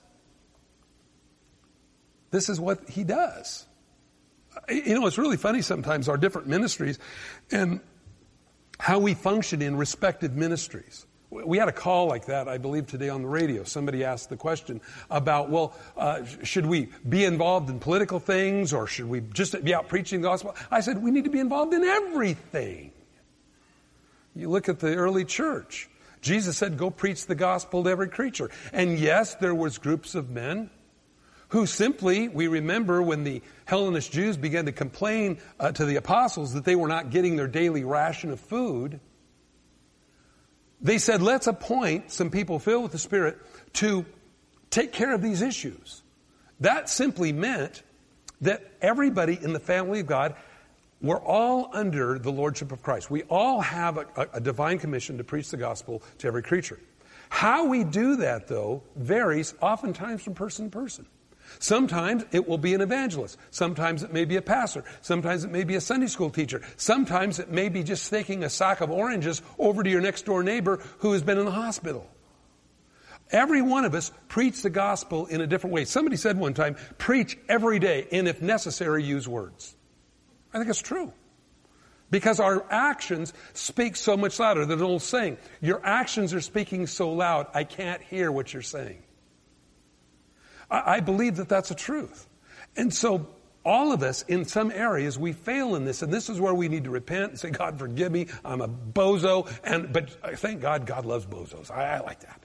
this 2.30 2.48
is 2.48 2.58
what 2.58 2.88
he 2.88 3.04
does. 3.04 3.66
You 4.68 4.98
know, 4.98 5.06
it's 5.06 5.18
really 5.18 5.36
funny 5.36 5.60
sometimes 5.60 6.08
our 6.08 6.16
different 6.16 6.46
ministries 6.46 6.98
and 7.50 7.80
how 8.78 9.00
we 9.00 9.14
function 9.14 9.60
in 9.60 9.76
respective 9.76 10.34
ministries. 10.34 11.04
We 11.32 11.56
had 11.56 11.68
a 11.68 11.72
call 11.72 12.08
like 12.08 12.26
that, 12.26 12.46
I 12.46 12.58
believe, 12.58 12.86
today 12.86 13.08
on 13.08 13.22
the 13.22 13.28
radio. 13.28 13.64
Somebody 13.64 14.04
asked 14.04 14.28
the 14.28 14.36
question 14.36 14.82
about, 15.10 15.48
well, 15.48 15.74
uh, 15.96 16.24
should 16.42 16.66
we 16.66 16.88
be 17.08 17.24
involved 17.24 17.70
in 17.70 17.80
political 17.80 18.20
things 18.20 18.74
or 18.74 18.86
should 18.86 19.08
we 19.08 19.20
just 19.20 19.64
be 19.64 19.74
out 19.74 19.88
preaching 19.88 20.20
the 20.20 20.28
gospel? 20.28 20.54
I 20.70 20.80
said, 20.80 21.02
we 21.02 21.10
need 21.10 21.24
to 21.24 21.30
be 21.30 21.40
involved 21.40 21.72
in 21.72 21.84
everything. 21.84 22.92
You 24.36 24.50
look 24.50 24.68
at 24.68 24.78
the 24.78 24.94
early 24.94 25.24
church. 25.24 25.88
Jesus 26.20 26.58
said, 26.58 26.76
go 26.76 26.90
preach 26.90 27.24
the 27.24 27.34
gospel 27.34 27.82
to 27.84 27.88
every 27.88 28.08
creature. 28.08 28.50
And 28.70 28.98
yes, 28.98 29.34
there 29.36 29.54
was 29.54 29.78
groups 29.78 30.14
of 30.14 30.28
men 30.28 30.68
who 31.48 31.64
simply, 31.64 32.28
we 32.28 32.46
remember 32.46 33.02
when 33.02 33.24
the 33.24 33.40
Hellenist 33.64 34.12
Jews 34.12 34.36
began 34.36 34.66
to 34.66 34.72
complain 34.72 35.38
uh, 35.58 35.72
to 35.72 35.86
the 35.86 35.96
apostles 35.96 36.52
that 36.52 36.66
they 36.66 36.76
were 36.76 36.88
not 36.88 37.08
getting 37.08 37.36
their 37.36 37.48
daily 37.48 37.84
ration 37.84 38.30
of 38.30 38.40
food, 38.40 39.00
they 40.82 40.98
said, 40.98 41.22
let's 41.22 41.46
appoint 41.46 42.10
some 42.10 42.30
people 42.30 42.58
filled 42.58 42.82
with 42.82 42.92
the 42.92 42.98
Spirit 42.98 43.38
to 43.74 44.04
take 44.70 44.92
care 44.92 45.14
of 45.14 45.22
these 45.22 45.42
issues. 45.42 46.02
That 46.60 46.88
simply 46.88 47.32
meant 47.32 47.82
that 48.40 48.68
everybody 48.80 49.38
in 49.40 49.52
the 49.52 49.60
family 49.60 50.00
of 50.00 50.06
God 50.06 50.34
we're 51.02 51.20
all 51.20 51.68
under 51.72 52.18
the 52.18 52.30
lordship 52.30 52.70
of 52.70 52.82
Christ. 52.82 53.10
We 53.10 53.24
all 53.24 53.60
have 53.60 53.98
a, 53.98 54.06
a, 54.34 54.40
divine 54.40 54.78
commission 54.78 55.18
to 55.18 55.24
preach 55.24 55.50
the 55.50 55.56
gospel 55.56 56.00
to 56.18 56.28
every 56.28 56.44
creature. 56.44 56.78
How 57.28 57.66
we 57.66 57.82
do 57.82 58.16
that, 58.16 58.46
though, 58.46 58.82
varies 58.94 59.52
oftentimes 59.60 60.22
from 60.22 60.34
person 60.34 60.70
to 60.70 60.70
person. 60.70 61.06
Sometimes 61.58 62.24
it 62.32 62.48
will 62.48 62.58
be 62.58 62.74
an 62.74 62.80
evangelist. 62.80 63.38
Sometimes 63.50 64.02
it 64.02 64.12
may 64.12 64.24
be 64.24 64.36
a 64.36 64.42
pastor. 64.42 64.84
Sometimes 65.00 65.44
it 65.44 65.50
may 65.50 65.64
be 65.64 65.74
a 65.74 65.80
Sunday 65.80 66.06
school 66.06 66.30
teacher. 66.30 66.62
Sometimes 66.76 67.38
it 67.38 67.50
may 67.50 67.68
be 67.68 67.82
just 67.82 68.08
taking 68.10 68.44
a 68.44 68.50
sack 68.50 68.80
of 68.80 68.90
oranges 68.90 69.42
over 69.58 69.82
to 69.82 69.90
your 69.90 70.00
next 70.00 70.24
door 70.24 70.42
neighbor 70.42 70.80
who 70.98 71.12
has 71.12 71.22
been 71.22 71.38
in 71.38 71.44
the 71.44 71.50
hospital. 71.50 72.08
Every 73.30 73.62
one 73.62 73.86
of 73.86 73.94
us 73.94 74.12
preach 74.28 74.60
the 74.60 74.70
gospel 74.70 75.26
in 75.26 75.40
a 75.40 75.46
different 75.46 75.72
way. 75.72 75.86
Somebody 75.86 76.16
said 76.16 76.38
one 76.38 76.52
time, 76.52 76.76
preach 76.98 77.38
every 77.48 77.78
day, 77.78 78.06
and 78.12 78.28
if 78.28 78.42
necessary, 78.42 79.04
use 79.04 79.26
words. 79.26 79.74
I 80.52 80.58
think 80.58 80.68
it's 80.68 80.82
true. 80.82 81.12
Because 82.10 82.40
our 82.40 82.62
actions 82.68 83.32
speak 83.54 83.96
so 83.96 84.18
much 84.18 84.38
louder. 84.38 84.66
There's 84.66 84.82
an 84.82 84.86
old 84.86 85.00
saying, 85.00 85.38
your 85.62 85.80
actions 85.82 86.34
are 86.34 86.42
speaking 86.42 86.86
so 86.86 87.10
loud, 87.12 87.46
I 87.54 87.64
can't 87.64 88.02
hear 88.02 88.30
what 88.30 88.52
you're 88.52 88.60
saying. 88.60 89.02
I, 90.72 91.00
believe 91.00 91.36
that 91.36 91.48
that's 91.48 91.70
a 91.70 91.74
truth. 91.74 92.26
And 92.76 92.92
so 92.92 93.28
all 93.64 93.92
of 93.92 94.02
us 94.02 94.22
in 94.22 94.44
some 94.44 94.70
areas 94.70 95.18
we 95.18 95.32
fail 95.32 95.76
in 95.76 95.84
this 95.84 96.02
and 96.02 96.12
this 96.12 96.28
is 96.28 96.40
where 96.40 96.54
we 96.54 96.68
need 96.68 96.84
to 96.84 96.90
repent 96.90 97.30
and 97.30 97.38
say 97.38 97.50
god 97.50 97.78
forgive 97.78 98.10
me. 98.10 98.26
I'm 98.44 98.60
a 98.60 98.68
bozo. 98.68 99.50
And 99.62 99.92
but 99.92 100.10
thank 100.38 100.60
god 100.60 100.86
god 100.86 101.06
loves 101.06 101.26
bozos. 101.26 101.70
I, 101.70 101.96
I 101.96 102.00
like 102.00 102.20
that. 102.20 102.42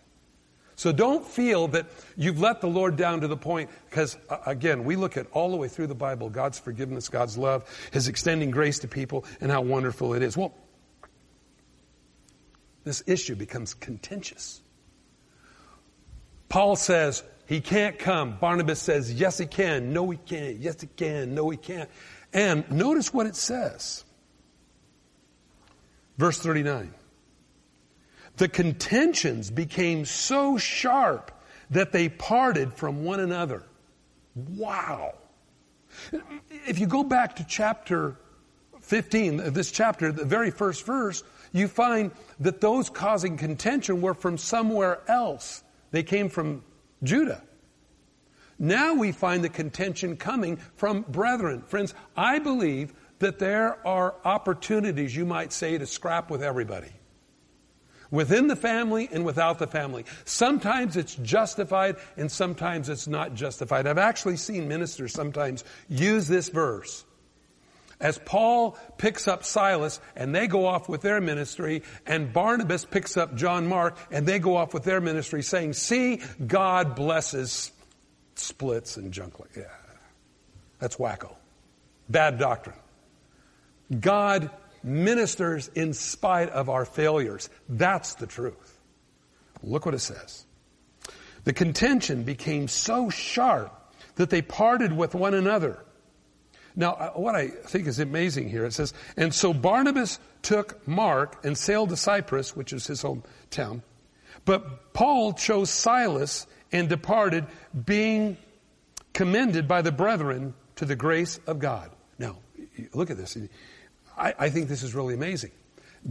So 0.75 0.91
don't 0.91 1.25
feel 1.25 1.69
that 1.69 1.88
you've 2.15 2.39
let 2.39 2.62
the 2.62 2.67
lord 2.67 2.98
down 2.98 3.22
to 3.22 3.27
the 3.27 3.38
point 3.38 3.69
because 3.89 4.15
uh, 4.29 4.38
again 4.46 4.84
we 4.84 4.96
look 4.96 5.17
at 5.17 5.27
all 5.31 5.50
the 5.50 5.57
way 5.57 5.67
through 5.67 5.88
the 5.88 5.96
bible 5.96 6.29
god's 6.29 6.60
forgiveness 6.60 7.10
god's 7.10 7.36
love 7.38 7.67
his 7.91 8.07
extending 8.07 8.51
grace 8.51 8.79
to 8.79 8.88
people 8.88 9.25
and 9.41 9.50
how 9.50 9.62
wonderful 9.62 10.13
it 10.13 10.22
is. 10.22 10.38
Well 10.38 10.53
this 12.84 13.03
issue 13.05 13.36
becomes 13.36 13.74
contentious. 13.74 14.62
Paul 16.48 16.77
says 16.77 17.24
he 17.48 17.62
can't 17.62 17.98
come. 17.98 18.38
Barnabas 18.38 18.82
says, 18.82 19.12
yes, 19.12 19.38
he 19.38 19.46
can. 19.46 19.94
No, 19.94 20.10
he 20.10 20.18
can't. 20.18 20.58
Yes, 20.58 20.82
he 20.82 20.88
can. 20.88 21.34
No, 21.34 21.50
he 21.50 21.58
can't. 21.58 21.89
And 22.34 22.70
notice 22.70 23.13
what 23.13 23.25
it 23.25 23.36
says. 23.36 24.04
Verse 26.18 26.38
39. 26.39 26.94
The 28.36 28.50
contentions 28.50 29.50
became 29.50 30.06
so 30.06 30.58
sharp 30.58 31.32
that 31.72 31.92
they 31.92 32.10
parted 32.10 32.74
from 32.74 33.06
one 33.06 33.20
another. 33.20 33.63
Wow. 34.36 35.16
If 36.68 36.80
you 36.80 36.86
go 36.86 37.04
back 37.04 37.38
to 37.38 37.46
chapter 37.46 38.18
15, 38.82 39.54
this 39.54 39.72
chapter, 39.72 40.12
the 40.12 40.25
very 40.25 40.51
first 40.51 40.86
verse, 40.86 41.24
you 41.54 41.68
find 41.68 42.12
that 42.42 42.62
those 42.62 42.89
causing 42.89 43.38
contention 43.38 44.01
were 44.01 44.13
from 44.13 44.38
somewhere 44.38 45.00
else. 45.08 45.63
They 45.92 46.04
came 46.04 46.30
from 46.30 46.63
Judah. 47.04 47.44
Now 48.60 48.96
we 48.96 49.12
find 49.12 49.44
the 49.44 49.50
contention 49.50 50.18
coming 50.18 50.58
from 50.75 51.04
brethren. 51.08 51.62
Friends, 51.68 51.94
I 52.16 52.39
believe 52.39 52.94
that 53.20 53.39
there 53.39 53.86
are 53.86 54.16
opportunities, 54.25 55.16
you 55.16 55.25
might 55.25 55.54
say, 55.54 55.77
to 55.77 55.86
scrap 55.86 56.30
with 56.30 56.44
everybody. 56.44 56.92
Within 58.10 58.48
the 58.48 58.56
family 58.56 59.10
and 59.12 59.25
without 59.25 59.60
the 59.60 59.68
family. 59.68 60.06
Sometimes 60.24 60.96
it's 60.96 61.16
justified 61.16 61.98
and 62.16 62.32
sometimes 62.32 62.89
it's 62.89 63.08
not 63.08 63.34
justified. 63.34 63.86
I've 63.86 63.98
actually 63.98 64.38
seen 64.38 64.68
ministers 64.68 65.12
sometimes 65.13 65.63
use 65.89 66.27
this 66.27 66.50
verse 66.50 67.04
as 68.00 68.20
Paul 68.20 68.77
picks 68.98 69.27
up 69.27 69.44
Silas 69.44 70.00
and 70.16 70.34
they 70.34 70.48
go 70.48 70.66
off 70.66 70.88
with 70.88 71.01
their 71.01 71.20
ministry 71.20 71.84
and 72.06 72.32
Barnabas 72.32 72.86
picks 72.86 73.18
up 73.18 73.36
John 73.36 73.68
Mark 73.68 73.98
and 74.12 74.27
they 74.27 74.39
go 74.39 74.56
off 74.56 74.74
with 74.74 74.84
their 74.84 75.01
ministry 75.01 75.42
saying, 75.42 75.74
see, 75.74 76.22
God 76.46 76.96
blesses 76.96 77.72
splits 78.36 78.98
and 78.98 79.12
junk 79.12 79.34
yeah. 79.56 79.63
That's 80.80 80.98
wacko. 80.98 81.36
Bad 82.08 82.38
doctrine. 82.38 82.75
God 84.00 84.51
ministers 84.84 85.70
in 85.70 85.94
spite 85.94 86.50
of 86.50 86.70
our 86.70 86.86
failures. 86.86 87.50
That's 87.68 88.13
the 88.16 88.27
truth. 88.27 88.80
Look 89.63 89.86
what 89.86 89.96
it 89.96 90.00
says. 90.00 90.46
The 91.46 91.54
contention 91.54 92.24
became 92.24 92.68
so 92.68 93.10
sharp 93.10 93.74
that 94.16 94.30
they 94.30 94.42
parted 94.42 94.94
with 94.96 95.16
one 95.16 95.34
another. 95.34 95.80
Now, 96.77 96.91
uh, 96.93 97.10
what 97.13 97.33
I 97.33 97.48
think 97.48 97.87
is 97.87 98.00
amazing 98.00 98.50
here, 98.50 98.63
it 98.63 98.72
says, 98.72 98.94
and 99.18 99.33
so 99.33 99.51
Barnabas 99.51 100.20
took 100.44 100.87
Mark 100.87 101.44
and 101.44 101.57
sailed 101.57 101.90
to 101.90 101.98
Cyprus, 101.98 102.55
which 102.55 102.72
is 102.72 102.85
his 102.85 103.01
hometown. 103.01 103.81
But 104.46 104.94
Paul 104.94 105.33
chose 105.33 105.72
Silas 105.72 106.46
and 106.72 106.87
departed, 106.87 107.48
being 107.85 108.37
commended 109.11 109.68
by 109.68 109.81
the 109.81 109.92
brethren 109.92 110.53
to 110.75 110.85
the 110.85 110.96
grace 110.96 111.40
of 111.48 111.57
God. 111.57 111.90
Now, 112.20 112.37
look 112.94 113.09
at 113.09 113.18
this. 113.18 113.35
I, 114.16 114.35
I 114.37 114.50
think 114.51 114.70
this 114.70 114.83
is 114.83 114.94
really 114.94 115.16
amazing. 115.16 115.51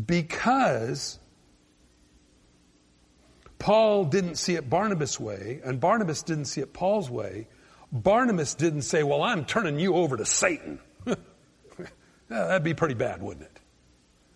Because 0.05 1.21
Paul 3.61 4.07
didn't 4.07 4.35
see 4.35 4.57
it 4.57 4.69
Barnabas' 4.69 5.21
way, 5.21 5.61
and 5.65 5.79
Barnabas 5.79 6.25
didn't 6.25 6.47
see 6.47 6.61
it 6.61 6.73
Paul's 6.73 7.09
way, 7.09 7.47
Barnabas 8.03 8.55
didn't 8.55 8.83
say, 8.83 9.03
Well, 9.03 9.23
I'm 9.23 9.45
turning 9.45 9.79
you 9.79 9.95
over 9.95 10.17
to 10.17 10.25
Satan. 10.25 10.81
That'd 12.29 12.65
be 12.65 12.75
pretty 12.75 12.95
bad, 12.95 13.23
wouldn't 13.23 13.47
it? 13.47 13.61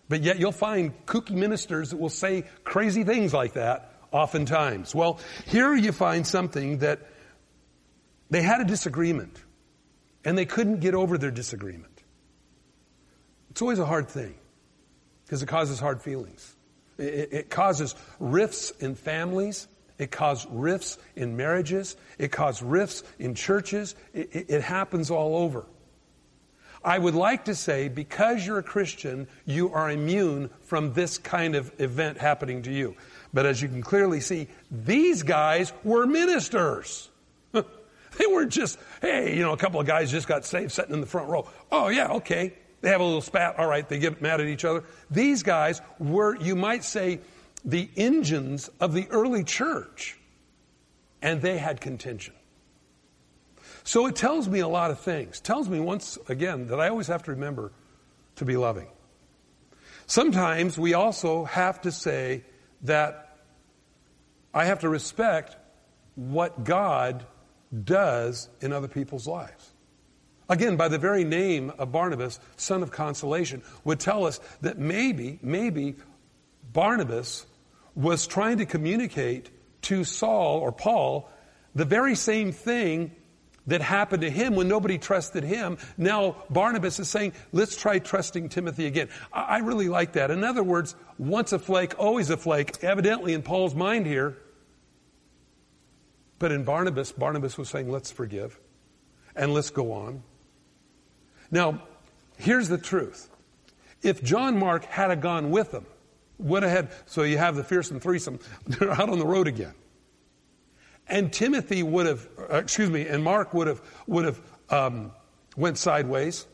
But 0.09 0.23
yet 0.23 0.39
you'll 0.39 0.51
find 0.51 0.93
kooky 1.05 1.31
ministers 1.31 1.91
that 1.91 1.97
will 1.97 2.09
say 2.09 2.43
crazy 2.63 3.03
things 3.03 3.33
like 3.33 3.53
that 3.53 3.93
oftentimes. 4.11 4.93
Well, 4.93 5.19
here 5.45 5.73
you 5.73 5.91
find 5.91 6.27
something 6.27 6.79
that 6.79 6.99
they 8.29 8.41
had 8.41 8.61
a 8.61 8.65
disagreement 8.65 9.41
and 10.25 10.37
they 10.37 10.45
couldn't 10.45 10.79
get 10.79 10.93
over 10.93 11.17
their 11.17 11.31
disagreement. 11.31 12.03
It's 13.51 13.61
always 13.61 13.79
a 13.79 13.85
hard 13.85 14.09
thing 14.09 14.35
because 15.25 15.41
it 15.41 15.47
causes 15.47 15.79
hard 15.79 16.01
feelings. 16.01 16.55
It, 16.97 17.29
it, 17.31 17.49
causes 17.49 17.95
rifts 18.19 18.71
in 18.71 18.95
families. 18.95 19.67
It 20.01 20.09
caused 20.09 20.47
rifts 20.49 20.97
in 21.15 21.37
marriages. 21.37 21.95
It 22.17 22.31
caused 22.31 22.63
rifts 22.63 23.03
in 23.19 23.35
churches. 23.35 23.93
It, 24.15 24.49
it 24.49 24.61
happens 24.63 25.11
all 25.11 25.35
over. 25.35 25.63
I 26.83 26.97
would 26.97 27.13
like 27.13 27.45
to 27.45 27.53
say 27.53 27.87
because 27.87 28.43
you're 28.43 28.57
a 28.57 28.63
Christian, 28.63 29.27
you 29.45 29.71
are 29.73 29.91
immune 29.91 30.49
from 30.61 30.93
this 30.93 31.19
kind 31.19 31.53
of 31.53 31.71
event 31.79 32.17
happening 32.17 32.63
to 32.63 32.71
you. 32.71 32.95
But 33.31 33.45
as 33.45 33.61
you 33.61 33.67
can 33.67 33.83
clearly 33.83 34.21
see, 34.21 34.47
these 34.71 35.21
guys 35.21 35.71
were 35.83 36.07
ministers. 36.07 37.07
they 37.51 37.61
weren't 38.27 38.51
just, 38.51 38.79
hey, 39.01 39.37
you 39.37 39.43
know, 39.43 39.53
a 39.53 39.57
couple 39.57 39.79
of 39.79 39.85
guys 39.85 40.09
just 40.09 40.27
got 40.27 40.45
saved 40.45 40.71
sitting 40.71 40.95
in 40.95 41.01
the 41.01 41.05
front 41.05 41.29
row. 41.29 41.47
Oh, 41.71 41.89
yeah, 41.89 42.13
okay. 42.13 42.53
They 42.81 42.89
have 42.89 43.01
a 43.01 43.05
little 43.05 43.21
spat. 43.21 43.59
All 43.59 43.67
right, 43.67 43.87
they 43.87 43.99
get 43.99 44.19
mad 44.19 44.41
at 44.41 44.47
each 44.47 44.65
other. 44.65 44.83
These 45.11 45.43
guys 45.43 45.79
were, 45.99 46.35
you 46.37 46.55
might 46.55 46.83
say, 46.83 47.19
the 47.63 47.89
engines 47.95 48.69
of 48.79 48.93
the 48.93 49.07
early 49.09 49.43
church. 49.43 50.17
And 51.21 51.41
they 51.41 51.57
had 51.57 51.81
contention. 51.81 52.33
So 53.83 54.07
it 54.07 54.15
tells 54.15 54.47
me 54.47 54.59
a 54.59 54.67
lot 54.67 54.91
of 54.91 54.99
things. 54.99 55.39
Tells 55.39 55.69
me 55.69 55.79
once 55.79 56.17
again 56.27 56.67
that 56.67 56.79
I 56.79 56.89
always 56.89 57.07
have 57.07 57.23
to 57.23 57.31
remember 57.31 57.71
to 58.37 58.45
be 58.45 58.57
loving. 58.57 58.87
Sometimes 60.07 60.77
we 60.77 60.93
also 60.93 61.45
have 61.45 61.81
to 61.81 61.91
say 61.91 62.43
that 62.83 63.37
I 64.53 64.65
have 64.65 64.79
to 64.79 64.89
respect 64.89 65.55
what 66.15 66.63
God 66.63 67.25
does 67.83 68.49
in 68.59 68.73
other 68.73 68.87
people's 68.87 69.27
lives. 69.27 69.71
Again, 70.49 70.75
by 70.75 70.89
the 70.89 70.97
very 70.97 71.23
name 71.23 71.71
of 71.77 71.93
Barnabas, 71.93 72.39
son 72.57 72.83
of 72.83 72.91
consolation, 72.91 73.63
would 73.85 74.01
tell 74.01 74.25
us 74.25 74.41
that 74.59 74.77
maybe, 74.77 75.39
maybe 75.41 75.95
Barnabas 76.73 77.45
was 77.95 78.27
trying 78.27 78.57
to 78.57 78.65
communicate 78.65 79.49
to 79.83 80.03
Saul 80.03 80.59
or 80.59 80.71
Paul 80.71 81.29
the 81.75 81.85
very 81.85 82.15
same 82.15 82.51
thing 82.51 83.11
that 83.67 83.81
happened 83.81 84.21
to 84.21 84.29
him 84.29 84.55
when 84.55 84.67
nobody 84.67 84.97
trusted 84.97 85.43
him. 85.43 85.77
Now 85.97 86.43
Barnabas 86.49 86.99
is 86.99 87.09
saying, 87.09 87.33
let's 87.51 87.75
try 87.75 87.99
trusting 87.99 88.49
Timothy 88.49 88.87
again. 88.87 89.09
I 89.31 89.59
really 89.59 89.87
like 89.87 90.13
that. 90.13 90.31
In 90.31 90.43
other 90.43 90.63
words, 90.63 90.95
once 91.17 91.53
a 91.53 91.59
flake, 91.59 91.99
always 91.99 92.29
a 92.29 92.37
flake. 92.37 92.83
Evidently 92.83 93.33
in 93.33 93.43
Paul's 93.43 93.75
mind 93.75 94.07
here. 94.07 94.37
But 96.39 96.51
in 96.51 96.63
Barnabas, 96.63 97.11
Barnabas 97.11 97.57
was 97.57 97.69
saying, 97.69 97.91
let's 97.91 98.09
forgive 98.09 98.59
and 99.35 99.53
let's 99.53 99.69
go 99.69 99.93
on. 99.93 100.23
Now, 101.51 101.83
here's 102.37 102.67
the 102.67 102.79
truth. 102.79 103.29
If 104.01 104.23
John 104.23 104.57
Mark 104.57 104.85
had 104.85 105.21
gone 105.21 105.51
with 105.51 105.71
them, 105.71 105.85
would 106.41 106.63
ahead. 106.63 106.89
so 107.05 107.23
you 107.23 107.37
have 107.37 107.55
the 107.55 107.63
fearsome 107.63 107.99
threesome, 107.99 108.39
they're 108.67 108.91
out 108.99 109.09
on 109.09 109.19
the 109.19 109.25
road 109.25 109.47
again. 109.47 109.73
And 111.07 111.31
Timothy 111.31 111.83
would 111.83 112.05
have, 112.05 112.27
uh, 112.37 112.57
excuse 112.57 112.89
me, 112.89 113.07
and 113.07 113.23
Mark 113.23 113.53
would 113.53 113.67
have, 113.67 113.81
would 114.07 114.25
have 114.25 114.41
um, 114.69 115.11
went 115.57 115.77
sideways. 115.77 116.45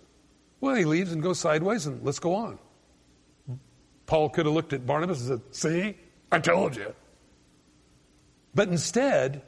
Well, 0.59 0.75
he 0.75 0.85
leaves 0.85 1.11
and 1.11 1.21
goes 1.21 1.39
sideways 1.39 1.85
and 1.85 2.03
let's 2.03 2.19
go 2.19 2.35
on. 2.35 2.59
Paul 4.07 4.29
could 4.29 4.45
have 4.45 4.55
looked 4.55 4.73
at 4.73 4.85
Barnabas 4.85 5.19
and 5.19 5.41
said, 5.41 5.55
see, 5.55 5.97
I 6.31 6.39
told 6.39 6.75
you. 6.75 6.95
But 8.55 8.69
instead, 8.69 9.43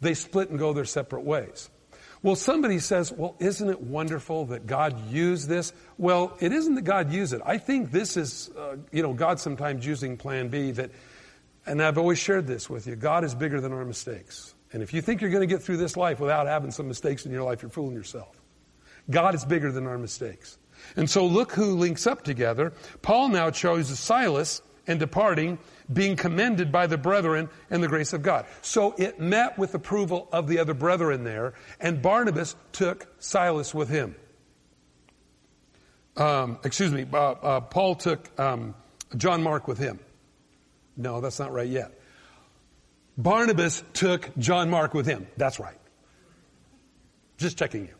they 0.00 0.14
split 0.14 0.50
and 0.50 0.58
go 0.58 0.72
their 0.72 0.84
separate 0.84 1.24
ways. 1.24 1.70
Well, 2.22 2.34
somebody 2.34 2.80
says, 2.80 3.12
well, 3.12 3.36
isn't 3.38 3.68
it 3.68 3.80
wonderful 3.80 4.46
that 4.46 4.66
God 4.66 5.10
used 5.10 5.48
this? 5.48 5.72
Well, 5.98 6.36
it 6.40 6.52
isn't 6.52 6.74
that 6.74 6.82
God 6.82 7.12
used 7.12 7.32
it. 7.32 7.40
I 7.46 7.58
think 7.58 7.92
this 7.92 8.16
is, 8.16 8.50
uh, 8.58 8.76
you 8.90 9.02
know, 9.02 9.14
God 9.14 9.38
sometimes 9.38 9.86
using 9.86 10.16
plan 10.16 10.48
B 10.48 10.72
that 10.72 10.90
And 11.68 11.82
I've 11.82 11.98
always 11.98 12.18
shared 12.18 12.46
this 12.46 12.70
with 12.70 12.86
you. 12.86 12.96
God 12.96 13.24
is 13.24 13.34
bigger 13.34 13.60
than 13.60 13.72
our 13.72 13.84
mistakes. 13.84 14.54
And 14.72 14.82
if 14.82 14.94
you 14.94 15.02
think 15.02 15.20
you're 15.20 15.30
going 15.30 15.46
to 15.46 15.54
get 15.54 15.62
through 15.62 15.76
this 15.76 15.96
life 15.98 16.18
without 16.18 16.46
having 16.46 16.70
some 16.70 16.88
mistakes 16.88 17.26
in 17.26 17.32
your 17.32 17.42
life, 17.42 17.60
you're 17.60 17.70
fooling 17.70 17.94
yourself. 17.94 18.40
God 19.10 19.34
is 19.34 19.44
bigger 19.44 19.70
than 19.70 19.86
our 19.86 19.98
mistakes. 19.98 20.58
And 20.96 21.08
so 21.10 21.26
look 21.26 21.52
who 21.52 21.76
links 21.76 22.06
up 22.06 22.22
together. 22.22 22.72
Paul 23.02 23.28
now 23.28 23.50
chooses 23.50 23.98
Silas 23.98 24.62
and 24.86 24.98
departing, 24.98 25.58
being 25.92 26.16
commended 26.16 26.70
by 26.70 26.86
the 26.86 26.98
brethren 26.98 27.48
and 27.70 27.82
the 27.82 27.88
grace 27.88 28.12
of 28.12 28.22
God. 28.22 28.46
So 28.62 28.94
it 28.98 29.18
met 29.20 29.58
with 29.58 29.74
approval 29.74 30.28
of 30.32 30.46
the 30.46 30.58
other 30.58 30.74
brethren 30.74 31.24
there, 31.24 31.54
and 31.80 32.02
Barnabas 32.02 32.56
took 32.72 33.06
Silas 33.18 33.74
with 33.74 33.88
him. 33.88 34.14
Um, 36.16 36.58
excuse 36.64 36.92
me, 36.92 37.06
uh, 37.12 37.16
uh, 37.16 37.60
Paul 37.60 37.94
took 37.94 38.28
um, 38.38 38.74
John 39.16 39.42
Mark 39.42 39.68
with 39.68 39.78
him. 39.78 40.00
No, 40.96 41.20
that's 41.20 41.38
not 41.38 41.52
right 41.52 41.68
yet. 41.68 41.92
Barnabas 43.16 43.82
took 43.94 44.36
John 44.36 44.68
Mark 44.68 44.94
with 44.94 45.06
him. 45.06 45.26
That's 45.36 45.58
right. 45.58 45.78
Just 47.36 47.56
checking 47.56 47.86
you. 47.86 47.94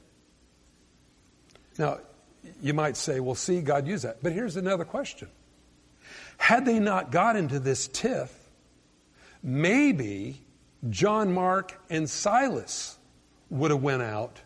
Now, 1.79 1.99
you 2.61 2.75
might 2.75 2.97
say, 2.97 3.21
well, 3.21 3.37
see, 3.37 3.61
God 3.61 3.87
used 3.87 4.05
that. 4.05 4.23
But 4.23 4.33
here's 4.33 4.57
another 4.57 4.85
question. 4.85 5.29
Had 6.39 6.65
they 6.65 6.79
not 6.79 7.11
got 7.11 7.37
into 7.37 7.61
this 7.61 7.89
tiff, 7.89 8.33
maybe 9.43 10.41
John 10.89 11.35
Mark 11.35 11.79
and 11.91 12.09
Silas 12.09 12.99
would 13.51 13.71
have 13.71 13.83
went 13.83 14.03
out. 14.03 14.41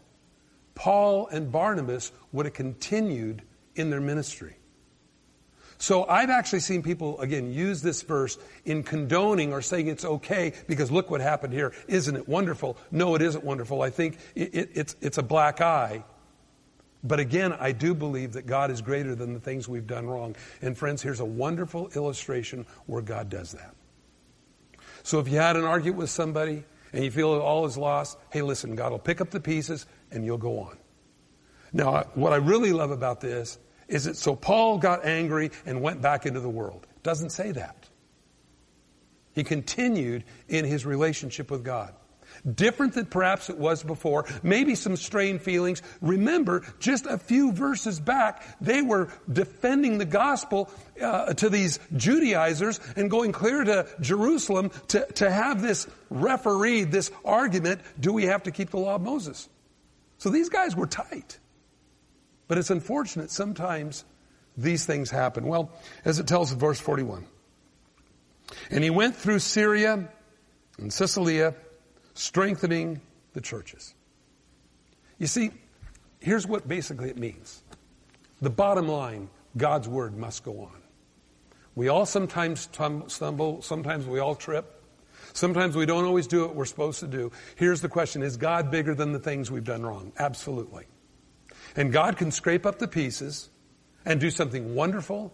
Paul 0.74 1.28
and 1.28 1.52
Barnabas 1.52 2.10
would 2.32 2.46
have 2.46 2.54
continued 2.54 3.42
in 3.76 3.90
their 3.90 4.00
ministry. 4.00 4.56
So 5.78 6.06
I've 6.06 6.30
actually 6.30 6.60
seen 6.60 6.82
people, 6.82 7.20
again, 7.20 7.52
use 7.52 7.82
this 7.82 8.02
verse 8.02 8.38
in 8.64 8.84
condoning 8.84 9.52
or 9.52 9.60
saying 9.62 9.88
it's 9.88 10.04
okay 10.04 10.52
because 10.68 10.92
look 10.92 11.10
what 11.10 11.20
happened 11.20 11.52
here. 11.52 11.72
Isn't 11.88 12.14
it 12.14 12.28
wonderful? 12.28 12.78
No, 12.92 13.16
it 13.16 13.22
isn't 13.22 13.42
wonderful. 13.42 13.82
I 13.82 13.90
think 13.90 14.16
it, 14.34 14.54
it, 14.54 14.70
it's, 14.74 14.96
it's 15.00 15.18
a 15.18 15.22
black 15.22 15.60
eye. 15.60 16.04
But 17.04 17.18
again, 17.18 17.52
I 17.52 17.72
do 17.72 17.94
believe 17.94 18.34
that 18.34 18.46
God 18.46 18.70
is 18.70 18.80
greater 18.80 19.14
than 19.14 19.34
the 19.34 19.40
things 19.40 19.68
we've 19.68 19.86
done 19.86 20.06
wrong. 20.06 20.36
And 20.60 20.76
friends, 20.78 21.02
here's 21.02 21.20
a 21.20 21.24
wonderful 21.24 21.88
illustration 21.96 22.64
where 22.86 23.02
God 23.02 23.28
does 23.28 23.52
that. 23.52 23.74
So 25.02 25.18
if 25.18 25.28
you 25.28 25.38
had 25.38 25.56
an 25.56 25.64
argument 25.64 25.98
with 25.98 26.10
somebody 26.10 26.64
and 26.92 27.04
you 27.04 27.10
feel 27.10 27.32
all 27.32 27.66
is 27.66 27.76
lost, 27.76 28.18
hey, 28.30 28.42
listen, 28.42 28.76
God 28.76 28.92
will 28.92 29.00
pick 29.00 29.20
up 29.20 29.30
the 29.30 29.40
pieces 29.40 29.86
and 30.12 30.24
you'll 30.24 30.38
go 30.38 30.60
on. 30.60 30.78
Now, 31.72 32.04
what 32.14 32.32
I 32.32 32.36
really 32.36 32.72
love 32.72 32.90
about 32.92 33.20
this 33.20 33.58
is 33.88 34.04
that 34.04 34.16
so 34.16 34.36
Paul 34.36 34.78
got 34.78 35.04
angry 35.04 35.50
and 35.66 35.82
went 35.82 36.00
back 36.00 36.24
into 36.24 36.40
the 36.40 36.48
world. 36.48 36.86
Doesn't 37.02 37.30
say 37.30 37.50
that. 37.52 37.88
He 39.34 39.42
continued 39.42 40.24
in 40.48 40.64
his 40.64 40.86
relationship 40.86 41.50
with 41.50 41.64
God. 41.64 41.94
Different 42.50 42.94
than 42.94 43.06
perhaps 43.06 43.50
it 43.50 43.56
was 43.56 43.84
before. 43.84 44.26
Maybe 44.42 44.74
some 44.74 44.96
strained 44.96 45.42
feelings. 45.42 45.80
Remember, 46.00 46.64
just 46.80 47.06
a 47.06 47.16
few 47.16 47.52
verses 47.52 48.00
back, 48.00 48.42
they 48.60 48.82
were 48.82 49.10
defending 49.32 49.98
the 49.98 50.04
gospel 50.04 50.68
uh, 51.00 51.34
to 51.34 51.48
these 51.48 51.78
Judaizers 51.96 52.80
and 52.96 53.08
going 53.08 53.30
clear 53.30 53.62
to 53.62 53.86
Jerusalem 54.00 54.72
to, 54.88 55.06
to 55.14 55.30
have 55.30 55.62
this 55.62 55.86
referee, 56.10 56.82
this 56.84 57.12
argument, 57.24 57.80
do 58.00 58.12
we 58.12 58.24
have 58.24 58.42
to 58.42 58.50
keep 58.50 58.70
the 58.70 58.78
law 58.78 58.96
of 58.96 59.02
Moses? 59.02 59.48
So 60.18 60.28
these 60.28 60.48
guys 60.48 60.74
were 60.74 60.86
tight. 60.86 61.38
But 62.48 62.58
it's 62.58 62.70
unfortunate 62.70 63.30
sometimes 63.30 64.04
these 64.56 64.84
things 64.84 65.10
happen. 65.10 65.46
Well, 65.46 65.70
as 66.04 66.18
it 66.18 66.26
tells 66.26 66.52
in 66.52 66.58
verse 66.58 66.80
41. 66.80 67.24
And 68.70 68.82
he 68.82 68.90
went 68.90 69.16
through 69.16 69.38
Syria 69.38 70.08
and 70.78 70.92
Cilicia, 70.92 71.54
strengthening 72.14 73.00
the 73.32 73.40
churches. 73.40 73.94
You 75.18 75.26
see, 75.26 75.50
here's 76.20 76.46
what 76.46 76.66
basically 76.68 77.10
it 77.10 77.18
means. 77.18 77.62
The 78.40 78.50
bottom 78.50 78.88
line, 78.88 79.28
God's 79.56 79.88
word 79.88 80.16
must 80.16 80.42
go 80.42 80.60
on. 80.60 80.82
We 81.74 81.88
all 81.88 82.06
sometimes 82.06 82.68
stumble, 83.06 83.62
sometimes 83.62 84.06
we 84.06 84.18
all 84.18 84.34
trip. 84.34 84.82
Sometimes 85.34 85.74
we 85.76 85.86
don't 85.86 86.04
always 86.04 86.26
do 86.26 86.42
what 86.42 86.54
we're 86.54 86.66
supposed 86.66 87.00
to 87.00 87.06
do. 87.06 87.32
Here's 87.56 87.80
the 87.80 87.88
question 87.88 88.22
Is 88.22 88.36
God 88.36 88.70
bigger 88.70 88.94
than 88.94 89.12
the 89.12 89.18
things 89.18 89.50
we've 89.50 89.64
done 89.64 89.82
wrong? 89.82 90.12
Absolutely. 90.18 90.84
And 91.76 91.92
God 91.92 92.16
can 92.18 92.30
scrape 92.30 92.66
up 92.66 92.78
the 92.78 92.88
pieces 92.88 93.48
and 94.04 94.20
do 94.20 94.30
something 94.30 94.74
wonderful 94.74 95.32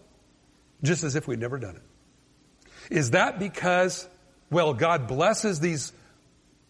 just 0.83 1.03
as 1.03 1.15
if 1.15 1.27
we'd 1.27 1.39
never 1.39 1.57
done 1.57 1.75
it. 1.75 1.81
Is 2.89 3.11
that 3.11 3.39
because, 3.39 4.07
well, 4.49 4.73
God 4.73 5.07
blesses 5.07 5.59
these 5.59 5.91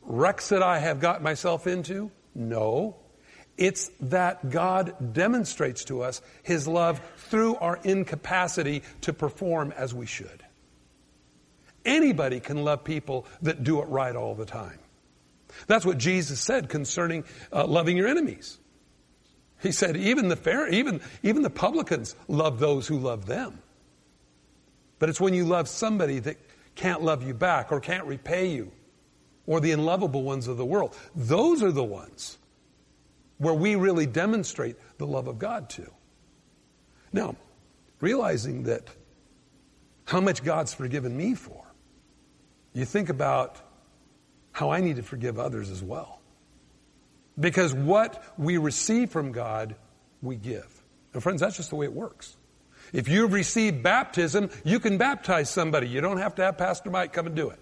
wrecks 0.09 0.49
that 0.49 0.61
I 0.61 0.79
have 0.79 0.99
got 0.99 1.23
myself 1.23 1.67
into? 1.67 2.11
No. 2.35 2.97
It's 3.57 3.89
that 4.01 4.49
God 4.49 5.13
demonstrates 5.13 5.85
to 5.85 6.01
us 6.01 6.21
His 6.43 6.67
love 6.67 6.99
through 7.17 7.55
our 7.57 7.79
incapacity 7.83 8.83
to 9.01 9.13
perform 9.13 9.73
as 9.77 9.93
we 9.93 10.05
should. 10.05 10.43
Anybody 11.85 12.39
can 12.39 12.63
love 12.63 12.83
people 12.83 13.25
that 13.41 13.63
do 13.63 13.81
it 13.81 13.85
right 13.85 14.15
all 14.15 14.35
the 14.35 14.45
time. 14.45 14.79
That's 15.67 15.85
what 15.85 15.97
Jesus 15.97 16.39
said 16.39 16.69
concerning 16.69 17.23
uh, 17.51 17.65
loving 17.65 17.95
your 17.95 18.07
enemies. 18.07 18.57
He 19.61 19.71
said, 19.71 19.97
even 19.97 20.29
the 20.29 20.35
fair, 20.35 20.69
even, 20.69 21.01
even 21.21 21.41
the 21.41 21.49
publicans 21.49 22.15
love 22.27 22.59
those 22.59 22.87
who 22.87 22.97
love 22.97 23.25
them. 23.25 23.61
But 24.99 25.09
it's 25.09 25.19
when 25.19 25.33
you 25.33 25.45
love 25.45 25.67
somebody 25.67 26.19
that 26.19 26.37
can't 26.75 27.01
love 27.01 27.23
you 27.23 27.33
back 27.33 27.71
or 27.71 27.79
can't 27.79 28.05
repay 28.05 28.51
you 28.51 28.71
or 29.49 29.59
the 29.59 29.71
unlovable 29.71 30.21
ones 30.21 30.47
of 30.47 30.57
the 30.57 30.63
world. 30.63 30.95
Those 31.15 31.63
are 31.63 31.71
the 31.71 31.83
ones 31.83 32.37
where 33.39 33.53
we 33.53 33.73
really 33.73 34.05
demonstrate 34.05 34.75
the 34.99 35.07
love 35.07 35.27
of 35.27 35.39
God 35.39 35.71
to. 35.71 35.89
Now, 37.11 37.35
realizing 37.99 38.65
that 38.65 38.87
how 40.05 40.21
much 40.21 40.43
God's 40.43 40.75
forgiven 40.75 41.17
me 41.17 41.33
for, 41.33 41.65
you 42.73 42.85
think 42.85 43.09
about 43.09 43.59
how 44.51 44.69
I 44.69 44.81
need 44.81 44.97
to 44.97 45.03
forgive 45.03 45.39
others 45.39 45.71
as 45.71 45.81
well. 45.81 46.21
Because 47.39 47.73
what 47.73 48.23
we 48.37 48.57
receive 48.57 49.09
from 49.09 49.31
God, 49.31 49.75
we 50.21 50.35
give. 50.35 50.83
And 51.15 51.23
friends, 51.23 51.41
that's 51.41 51.57
just 51.57 51.71
the 51.71 51.75
way 51.75 51.87
it 51.87 51.93
works. 51.93 52.37
If 52.93 53.07
you've 53.07 53.33
received 53.33 53.81
baptism, 53.81 54.51
you 54.63 54.79
can 54.79 54.99
baptize 54.99 55.49
somebody. 55.49 55.87
You 55.87 56.01
don't 56.01 56.19
have 56.19 56.35
to 56.35 56.43
have 56.43 56.59
Pastor 56.59 56.91
Mike 56.91 57.13
come 57.13 57.25
and 57.25 57.35
do 57.35 57.49
it. 57.49 57.59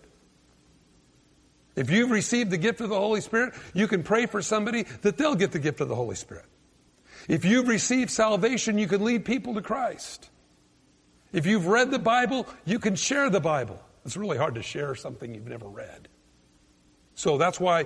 If 1.77 1.91
you've 1.91 2.09
received 2.09 2.49
the 2.49 2.57
gift 2.57 2.81
of 2.81 2.89
the 2.89 2.97
Holy 2.97 3.21
Spirit, 3.21 3.53
you 3.73 3.87
can 3.87 4.01
pray 4.01 4.25
for 4.25 4.41
somebody 4.41 4.83
that 5.03 5.17
they'll 5.17 5.35
get 5.35 5.51
the 5.51 5.59
gift 5.59 5.79
of 5.79 5.87
the 5.87 5.95
Holy 5.95 6.15
Spirit. 6.15 6.45
If 7.29 7.45
you've 7.45 7.67
received 7.67 8.09
salvation, 8.09 8.79
you 8.79 8.87
can 8.87 9.03
lead 9.03 9.25
people 9.25 9.53
to 9.53 9.61
Christ. 9.61 10.29
If 11.31 11.45
you've 11.45 11.67
read 11.67 11.91
the 11.91 11.99
Bible, 11.99 12.47
you 12.65 12.79
can 12.79 12.95
share 12.95 13.29
the 13.29 13.39
Bible. 13.39 13.79
It's 14.05 14.17
really 14.17 14.39
hard 14.39 14.55
to 14.55 14.63
share 14.63 14.95
something 14.95 15.35
you've 15.35 15.47
never 15.47 15.67
read. 15.67 16.07
So 17.13 17.37
that's 17.37 17.59
why, 17.59 17.85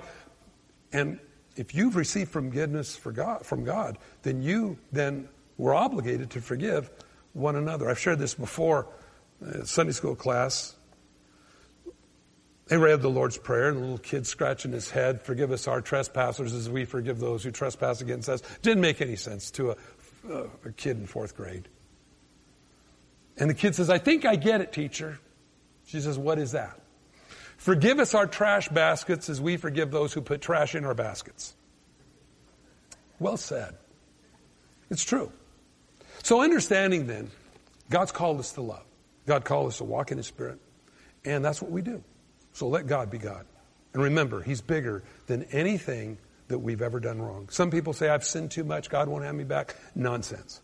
and 0.92 1.18
if 1.56 1.74
you've 1.74 1.96
received 1.96 2.30
forgiveness 2.30 2.96
for 2.96 3.12
God, 3.12 3.44
from 3.44 3.64
God, 3.64 3.98
then 4.22 4.42
you 4.42 4.78
then 4.90 5.28
were 5.58 5.74
obligated 5.74 6.30
to 6.30 6.40
forgive 6.40 6.90
one 7.34 7.56
another. 7.56 7.90
I've 7.90 7.98
shared 7.98 8.20
this 8.20 8.34
before, 8.34 8.86
uh, 9.44 9.64
Sunday 9.64 9.92
school 9.92 10.14
class. 10.14 10.76
They 12.72 12.78
read 12.78 13.02
the 13.02 13.10
Lord's 13.10 13.36
Prayer, 13.36 13.68
and 13.68 13.76
the 13.76 13.80
little 13.82 13.98
kid 13.98 14.26
scratching 14.26 14.72
his 14.72 14.88
head, 14.88 15.20
forgive 15.20 15.52
us 15.52 15.68
our 15.68 15.82
trespasses 15.82 16.54
as 16.54 16.70
we 16.70 16.86
forgive 16.86 17.20
those 17.20 17.44
who 17.44 17.50
trespass 17.50 18.00
against 18.00 18.30
us. 18.30 18.40
Didn't 18.62 18.80
make 18.80 19.02
any 19.02 19.14
sense 19.14 19.50
to 19.50 19.72
a, 19.72 19.76
a 20.64 20.72
kid 20.72 20.96
in 20.96 21.06
fourth 21.06 21.36
grade. 21.36 21.68
And 23.36 23.50
the 23.50 23.54
kid 23.54 23.74
says, 23.74 23.90
I 23.90 23.98
think 23.98 24.24
I 24.24 24.36
get 24.36 24.62
it, 24.62 24.72
teacher. 24.72 25.18
She 25.84 26.00
says, 26.00 26.18
What 26.18 26.38
is 26.38 26.52
that? 26.52 26.80
Forgive 27.58 27.98
us 27.98 28.14
our 28.14 28.26
trash 28.26 28.70
baskets 28.70 29.28
as 29.28 29.38
we 29.38 29.58
forgive 29.58 29.90
those 29.90 30.14
who 30.14 30.22
put 30.22 30.40
trash 30.40 30.74
in 30.74 30.86
our 30.86 30.94
baskets. 30.94 31.54
Well 33.18 33.36
said. 33.36 33.74
It's 34.88 35.04
true. 35.04 35.30
So, 36.22 36.40
understanding 36.40 37.06
then, 37.06 37.30
God's 37.90 38.12
called 38.12 38.40
us 38.40 38.52
to 38.52 38.62
love. 38.62 38.86
God 39.26 39.44
called 39.44 39.68
us 39.68 39.76
to 39.76 39.84
walk 39.84 40.10
in 40.10 40.16
His 40.16 40.26
Spirit. 40.26 40.58
And 41.22 41.44
that's 41.44 41.60
what 41.60 41.70
we 41.70 41.82
do. 41.82 42.02
So 42.52 42.68
let 42.68 42.86
God 42.86 43.10
be 43.10 43.18
God. 43.18 43.46
And 43.94 44.02
remember, 44.02 44.42
He's 44.42 44.60
bigger 44.60 45.02
than 45.26 45.44
anything 45.44 46.18
that 46.48 46.58
we've 46.58 46.82
ever 46.82 47.00
done 47.00 47.20
wrong. 47.20 47.48
Some 47.50 47.70
people 47.70 47.92
say, 47.92 48.08
I've 48.08 48.24
sinned 48.24 48.50
too 48.50 48.64
much. 48.64 48.90
God 48.90 49.08
won't 49.08 49.24
have 49.24 49.34
me 49.34 49.44
back. 49.44 49.76
Nonsense. 49.94 50.60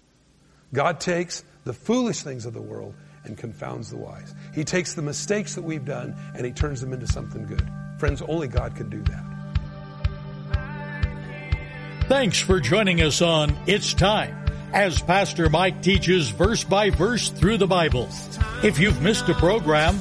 God 0.72 1.00
takes 1.00 1.44
the 1.64 1.72
foolish 1.72 2.22
things 2.22 2.44
of 2.44 2.52
the 2.52 2.60
world 2.60 2.94
and 3.24 3.36
confounds 3.36 3.90
the 3.90 3.96
wise. 3.96 4.34
He 4.54 4.64
takes 4.64 4.94
the 4.94 5.02
mistakes 5.02 5.54
that 5.54 5.62
we've 5.62 5.84
done 5.84 6.14
and 6.34 6.44
he 6.44 6.52
turns 6.52 6.80
them 6.80 6.92
into 6.92 7.06
something 7.06 7.46
good. 7.46 7.66
Friends, 7.98 8.22
only 8.22 8.48
God 8.48 8.76
can 8.76 8.90
do 8.90 9.02
that. 9.02 9.24
Thanks 12.08 12.40
for 12.40 12.60
joining 12.60 13.02
us 13.02 13.20
on 13.20 13.56
It's 13.66 13.92
Time 13.92 14.34
as 14.72 15.00
Pastor 15.00 15.48
Mike 15.48 15.82
teaches 15.82 16.30
verse 16.30 16.64
by 16.64 16.90
verse 16.90 17.30
through 17.30 17.58
the 17.58 17.66
Bible. 17.66 18.08
If 18.62 18.78
you've 18.78 19.00
missed 19.02 19.28
a 19.28 19.34
program, 19.34 20.00